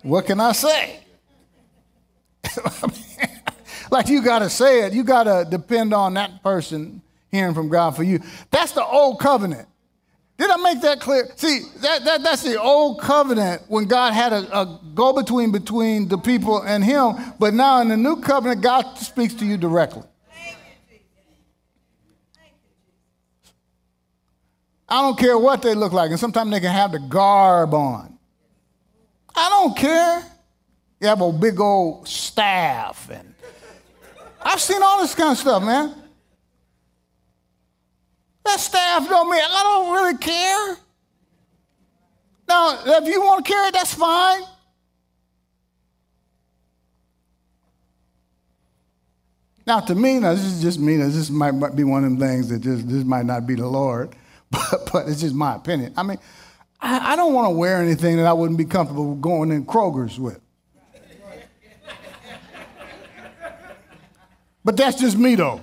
what 0.03 0.27
can 0.27 0.41
I 0.41 0.53
say? 0.53 1.01
like 3.91 4.09
you 4.09 4.23
got 4.23 4.41
to 4.41 4.51
say 4.51 4.87
it. 4.87 4.93
You 4.93 5.05
got 5.05 5.25
to 5.25 5.47
depend 5.49 5.93
on 5.95 6.15
that 6.15 6.43
person 6.43 7.03
hearing 7.31 7.55
from 7.55 7.69
God 7.69 7.97
for 7.97 8.03
you. 8.03 8.21
That's 8.51 8.73
the 8.73 8.85
old 8.85 9.19
covenant. 9.21 9.69
Did 10.39 10.51
I 10.51 10.57
make 10.57 10.81
that 10.83 11.01
clear? 11.01 11.29
See, 11.37 11.61
that, 11.83 12.05
that, 12.05 12.23
that's 12.23 12.43
the 12.43 12.61
old 12.61 13.01
covenant 13.01 13.63
when 13.69 13.85
God 13.85 14.13
had 14.13 14.33
a, 14.33 14.61
a 14.61 14.81
go 14.95 15.13
between 15.13 15.53
between 15.53 16.09
the 16.09 16.19
people 16.19 16.63
and 16.63 16.83
Him. 16.83 17.15
But 17.39 17.55
now 17.55 17.81
in 17.81 17.89
the 17.89 17.97
new 17.97 18.21
covenant, 18.21 18.61
God 18.61 18.99
speaks 18.99 19.35
to 19.35 19.47
you 19.47 19.57
directly. 19.57 20.03
I 24.93 25.01
don't 25.01 25.19
care 25.19 25.39
what 25.39 25.63
they 25.63 25.75
look 25.75 25.95
like, 25.95 26.11
and 26.11 26.21
sometimes 26.21 26.51
they 26.51 26.61
can 26.61 26.71
have 26.71 26.93
the 26.93 26.99
garb 26.99 27.73
on. 27.73 28.19
I 29.35 29.49
don't 29.49 29.75
care. 29.75 30.23
You 31.01 31.09
have 31.09 31.23
a 31.23 31.33
big 31.33 31.59
old 31.59 32.07
staff, 32.07 33.09
and 33.11 33.35
I've 34.43 34.61
seen 34.61 34.83
all 34.83 35.01
this 35.01 35.15
kind 35.15 35.33
of 35.33 35.39
stuff, 35.39 35.63
man. 35.63 35.95
That 38.45 38.61
staff 38.61 39.09
don't 39.09 39.31
mean 39.31 39.41
I 39.43 39.63
don't 39.63 39.95
really 39.95 40.19
care. 40.19 40.77
Now, 42.47 42.83
if 42.85 43.09
you 43.09 43.23
want 43.23 43.47
to 43.47 43.51
carry 43.51 43.69
it, 43.69 43.73
that's 43.73 43.95
fine. 43.95 44.43
Now, 49.67 49.81
to 49.81 49.95
me, 49.95 50.19
now 50.19 50.35
this 50.35 50.45
is 50.45 50.61
just 50.61 50.79
me. 50.79 50.99
Now, 50.99 51.07
this 51.07 51.31
might 51.31 51.75
be 51.75 51.83
one 51.83 52.05
of 52.05 52.11
them 52.11 52.19
things 52.19 52.51
that 52.51 52.59
just 52.59 52.87
this 52.87 53.05
might 53.05 53.25
not 53.25 53.47
be 53.47 53.55
the 53.55 53.67
Lord, 53.67 54.15
but, 54.53 54.91
but 54.93 55.09
it's 55.09 55.21
just 55.21 55.35
my 55.35 55.57
opinion. 55.57 55.95
I 55.97 56.03
mean, 56.03 56.19
I, 56.81 57.13
I 57.13 57.17
don't 57.17 57.33
want 57.33 57.47
to 57.47 57.51
wear 57.51 57.83
anything 57.83 58.17
that 58.19 58.27
I 58.27 58.33
wouldn't 58.33 58.59
be 58.59 58.65
comfortable 58.65 59.15
going 59.15 59.51
in 59.51 59.65
Kroger's 59.65 60.21
with. 60.21 60.41
But 64.65 64.77
that's 64.77 65.01
just 65.01 65.17
me, 65.17 65.35
though. 65.35 65.61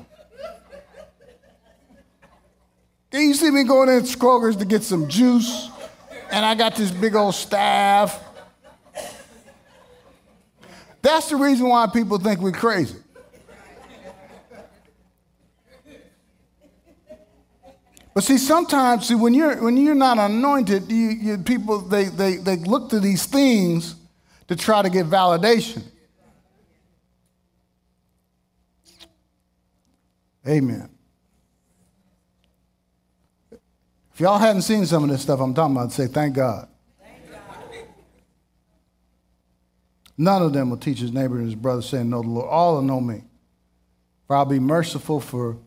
Did 3.12 3.22
you 3.22 3.34
see 3.34 3.50
me 3.50 3.64
going 3.64 3.90
in 3.90 4.02
Kroger's 4.02 4.58
to 4.58 4.66
get 4.66 4.84
some 4.84 5.08
juice, 5.08 5.70
and 6.32 6.46
I 6.46 6.54
got 6.54 6.76
this 6.76 6.92
big 6.92 7.16
old 7.16 7.34
staff. 7.34 8.22
That's 11.02 11.30
the 11.30 11.38
reason 11.38 11.68
why 11.70 11.88
people 11.88 12.20
think 12.20 12.42
we're 12.42 12.52
crazy. 12.52 12.98
But 18.20 18.26
see, 18.26 18.38
sometimes, 18.38 19.08
see, 19.08 19.16
when 19.16 19.34
you're 19.34 19.64
when 19.64 19.78
you're 19.78 19.96
not 19.96 20.20
anointed, 20.20 20.92
you, 20.92 21.08
you, 21.08 21.38
people 21.38 21.80
they, 21.80 22.04
they 22.04 22.36
they 22.36 22.58
look 22.58 22.90
to 22.90 23.00
these 23.00 23.26
things 23.26 23.96
to 24.50 24.58
try 24.58 24.82
to 24.82 24.90
get 24.90 25.06
validation. 25.06 25.84
Amen. 30.46 30.90
If 33.52 34.20
y'all 34.20 34.38
hadn't 34.38 34.64
seen 34.64 34.86
some 34.86 35.06
of 35.06 35.10
this 35.10 35.22
stuff 35.22 35.40
I'm 35.40 35.54
talking 35.54 35.78
about, 35.78 35.94
say 35.94 36.08
thank 36.08 36.36
God. 36.36 36.68
Thank 37.02 37.32
God. 37.32 37.86
None 40.18 40.42
of 40.42 40.52
them 40.52 40.72
will 40.72 40.76
teach 40.76 41.00
his 41.00 41.14
neighbor 41.14 41.38
and 41.38 41.46
his 41.46 41.56
brother, 41.56 41.82
saying, 41.82 42.10
Know 42.10 42.22
the 42.22 42.28
Lord. 42.28 42.50
All 42.50 42.76
will 42.76 42.82
know 42.82 43.00
me. 43.00 43.24
For 44.28 44.36
I'll 44.36 44.44
be 44.44 44.60
merciful 44.60 45.22
for 45.22 45.58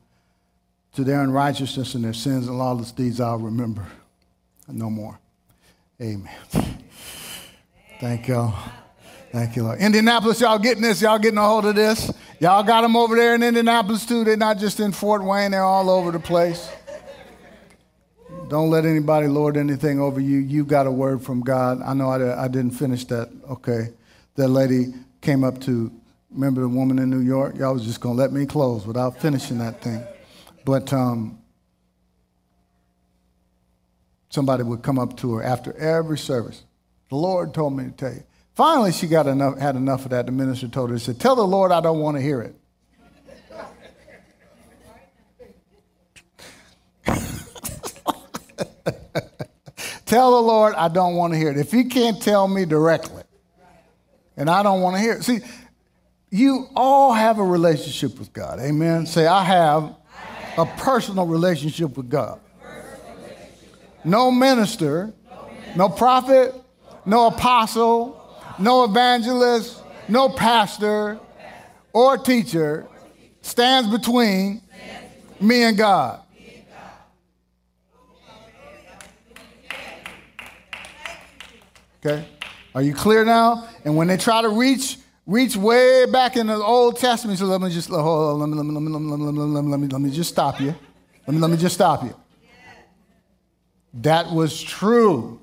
to 0.94 1.04
their 1.04 1.22
unrighteousness 1.22 1.94
and 1.94 2.04
their 2.04 2.12
sins 2.12 2.48
and 2.48 2.58
lawless 2.58 2.92
deeds 2.92 3.20
I'll 3.20 3.38
remember 3.38 3.86
no 4.68 4.90
more. 4.90 5.18
Amen. 6.00 6.30
Thank 8.00 8.28
y'all. 8.28 8.54
Thank 9.30 9.56
you, 9.56 9.62
Lord. 9.62 9.78
Indianapolis, 9.78 10.40
y'all 10.40 10.58
getting 10.58 10.82
this? 10.82 11.00
Y'all 11.00 11.18
getting 11.18 11.38
a 11.38 11.46
hold 11.46 11.64
of 11.64 11.74
this? 11.74 12.12
Y'all 12.38 12.62
got 12.62 12.82
them 12.82 12.96
over 12.96 13.16
there 13.16 13.34
in 13.34 13.42
Indianapolis 13.42 14.04
too. 14.04 14.24
They're 14.24 14.36
not 14.36 14.58
just 14.58 14.80
in 14.80 14.92
Fort 14.92 15.24
Wayne, 15.24 15.52
they're 15.52 15.62
all 15.62 15.88
over 15.88 16.10
the 16.10 16.20
place. 16.20 16.68
Don't 18.48 18.68
let 18.68 18.84
anybody 18.84 19.28
lord 19.28 19.56
anything 19.56 19.98
over 19.98 20.20
you. 20.20 20.38
You 20.38 20.64
got 20.64 20.86
a 20.86 20.90
word 20.90 21.22
from 21.22 21.40
God. 21.40 21.80
I 21.80 21.94
know 21.94 22.10
I, 22.10 22.44
I 22.44 22.48
didn't 22.48 22.72
finish 22.72 23.06
that. 23.06 23.30
Okay. 23.48 23.88
That 24.34 24.48
lady 24.48 24.92
came 25.22 25.44
up 25.44 25.58
to, 25.62 25.90
remember 26.30 26.60
the 26.60 26.68
woman 26.68 26.98
in 26.98 27.08
New 27.08 27.20
York? 27.20 27.56
Y'all 27.56 27.72
was 27.72 27.84
just 27.84 28.00
going 28.00 28.16
to 28.16 28.20
let 28.20 28.32
me 28.32 28.44
close 28.44 28.86
without 28.86 29.20
finishing 29.20 29.56
that 29.58 29.80
thing. 29.80 30.04
But 30.64 30.92
um, 30.92 31.38
somebody 34.30 34.62
would 34.62 34.82
come 34.82 34.98
up 34.98 35.16
to 35.18 35.34
her 35.34 35.42
after 35.42 35.76
every 35.76 36.18
service. 36.18 36.62
The 37.10 37.16
Lord 37.16 37.52
told 37.52 37.76
me 37.76 37.84
to 37.84 37.90
tell 37.90 38.12
you. 38.12 38.22
Finally, 38.54 38.92
she 38.92 39.06
got 39.06 39.26
enough, 39.26 39.58
had 39.58 39.76
enough 39.76 40.04
of 40.04 40.10
that. 40.10 40.26
The 40.26 40.32
minister 40.32 40.68
told 40.68 40.90
her, 40.90 40.96
he 40.96 41.00
said, 41.00 41.18
Tell 41.18 41.36
the 41.36 41.46
Lord 41.46 41.72
I 41.72 41.80
don't 41.80 42.00
want 42.00 42.18
to 42.18 42.22
hear 42.22 42.42
it. 42.42 42.54
tell 50.06 50.32
the 50.32 50.42
Lord 50.42 50.74
I 50.74 50.88
don't 50.88 51.14
want 51.14 51.32
to 51.32 51.38
hear 51.38 51.50
it. 51.50 51.56
If 51.56 51.72
He 51.72 51.84
can't 51.84 52.20
tell 52.20 52.46
me 52.46 52.66
directly, 52.66 53.22
and 54.36 54.50
I 54.50 54.62
don't 54.62 54.82
want 54.82 54.96
to 54.96 55.00
hear 55.00 55.14
it. 55.14 55.24
See, 55.24 55.40
you 56.30 56.68
all 56.74 57.12
have 57.12 57.38
a 57.38 57.44
relationship 57.44 58.18
with 58.18 58.32
God. 58.32 58.58
Amen. 58.60 59.04
Say, 59.06 59.26
I 59.26 59.44
have 59.44 59.94
a 60.56 60.66
personal 60.66 61.26
relationship 61.26 61.96
with 61.96 62.08
God. 62.10 62.40
No 64.04 64.30
minister, 64.30 65.12
no 65.76 65.88
prophet, 65.88 66.54
no 67.06 67.28
apostle, 67.28 68.18
no 68.58 68.84
evangelist, 68.84 69.80
no 70.08 70.28
pastor 70.28 71.18
or 71.92 72.18
teacher 72.18 72.86
stands 73.42 73.88
between 73.88 74.60
me 75.40 75.62
and 75.62 75.76
God. 75.76 76.20
Okay? 82.04 82.26
Are 82.74 82.82
you 82.82 82.94
clear 82.94 83.24
now? 83.24 83.68
And 83.84 83.96
when 83.96 84.08
they 84.08 84.16
try 84.16 84.42
to 84.42 84.48
reach 84.48 84.98
reach 85.32 85.56
way 85.56 86.06
back 86.06 86.36
in 86.36 86.46
the 86.46 86.54
Old 86.54 86.98
Testament. 86.98 87.38
So 87.38 87.46
let 87.46 87.60
me 87.60 87.70
just 87.70 87.88
hold 87.88 88.42
on, 88.42 88.50
let 88.50 88.64
me, 88.64 88.72
let 88.72 88.82
me, 88.82 88.90
let 88.90 89.00
me, 89.00 89.10
let 89.10 89.18
me, 89.18 89.40
let 89.40 89.64
me, 89.64 89.70
let 89.70 89.80
me, 89.80 89.88
let 89.88 90.00
me 90.00 90.10
just 90.10 90.30
stop 90.30 90.60
you. 90.60 90.74
Let 91.26 91.34
me, 91.34 91.40
let 91.40 91.50
me 91.50 91.56
just 91.56 91.74
stop 91.74 92.02
you. 92.02 92.14
That 93.94 94.30
was 94.30 94.60
true. 94.60 95.40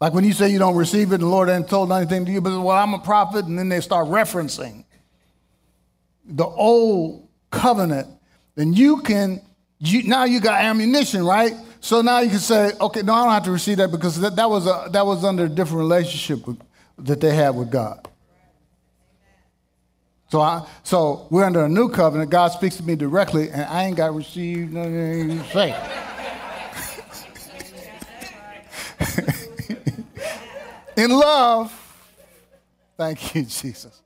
Like 0.00 0.12
when 0.12 0.24
you 0.24 0.32
say 0.32 0.50
you 0.50 0.58
don't 0.58 0.76
receive 0.76 1.12
it, 1.12 1.14
and 1.14 1.22
the 1.22 1.28
Lord 1.28 1.48
ain't 1.48 1.68
told 1.68 1.90
anything 1.92 2.24
to 2.26 2.32
you, 2.32 2.40
but 2.40 2.50
well, 2.60 2.76
I'm 2.76 2.94
a 2.94 2.98
prophet, 2.98 3.46
and 3.46 3.58
then 3.58 3.68
they 3.68 3.80
start 3.80 4.06
referencing 4.08 4.84
the 6.26 6.44
old 6.44 7.28
covenant, 7.50 8.08
then 8.54 8.72
you 8.72 9.02
can, 9.02 9.40
you, 9.78 10.04
now 10.04 10.24
you 10.24 10.40
got 10.40 10.60
ammunition, 10.60 11.24
right? 11.24 11.54
So 11.80 12.00
now 12.00 12.20
you 12.20 12.30
can 12.30 12.38
say, 12.38 12.72
okay, 12.80 13.02
no, 13.02 13.14
I 13.14 13.24
don't 13.24 13.32
have 13.32 13.44
to 13.44 13.50
receive 13.50 13.76
that 13.78 13.90
because 13.90 14.20
that, 14.20 14.36
that, 14.36 14.48
was, 14.48 14.66
a, 14.66 14.88
that 14.90 15.04
was 15.04 15.24
under 15.24 15.44
a 15.44 15.48
different 15.48 15.80
relationship 15.80 16.46
with, 16.46 16.58
that 16.98 17.20
they 17.20 17.34
had 17.34 17.50
with 17.50 17.70
God. 17.70 18.08
So, 20.30 20.40
I, 20.40 20.66
so 20.82 21.26
we're 21.30 21.44
under 21.44 21.64
a 21.64 21.68
new 21.68 21.88
covenant. 21.88 22.30
God 22.30 22.48
speaks 22.48 22.76
to 22.76 22.82
me 22.82 22.96
directly, 22.96 23.50
and 23.50 23.62
I 23.62 23.84
ain't 23.84 23.96
got 23.96 24.14
received 24.14 24.72
nothing 24.72 25.30
you 25.30 25.42
say. 25.52 25.74
In 30.96 31.10
love, 31.10 31.72
thank 32.96 33.34
you, 33.34 33.42
Jesus. 33.42 34.00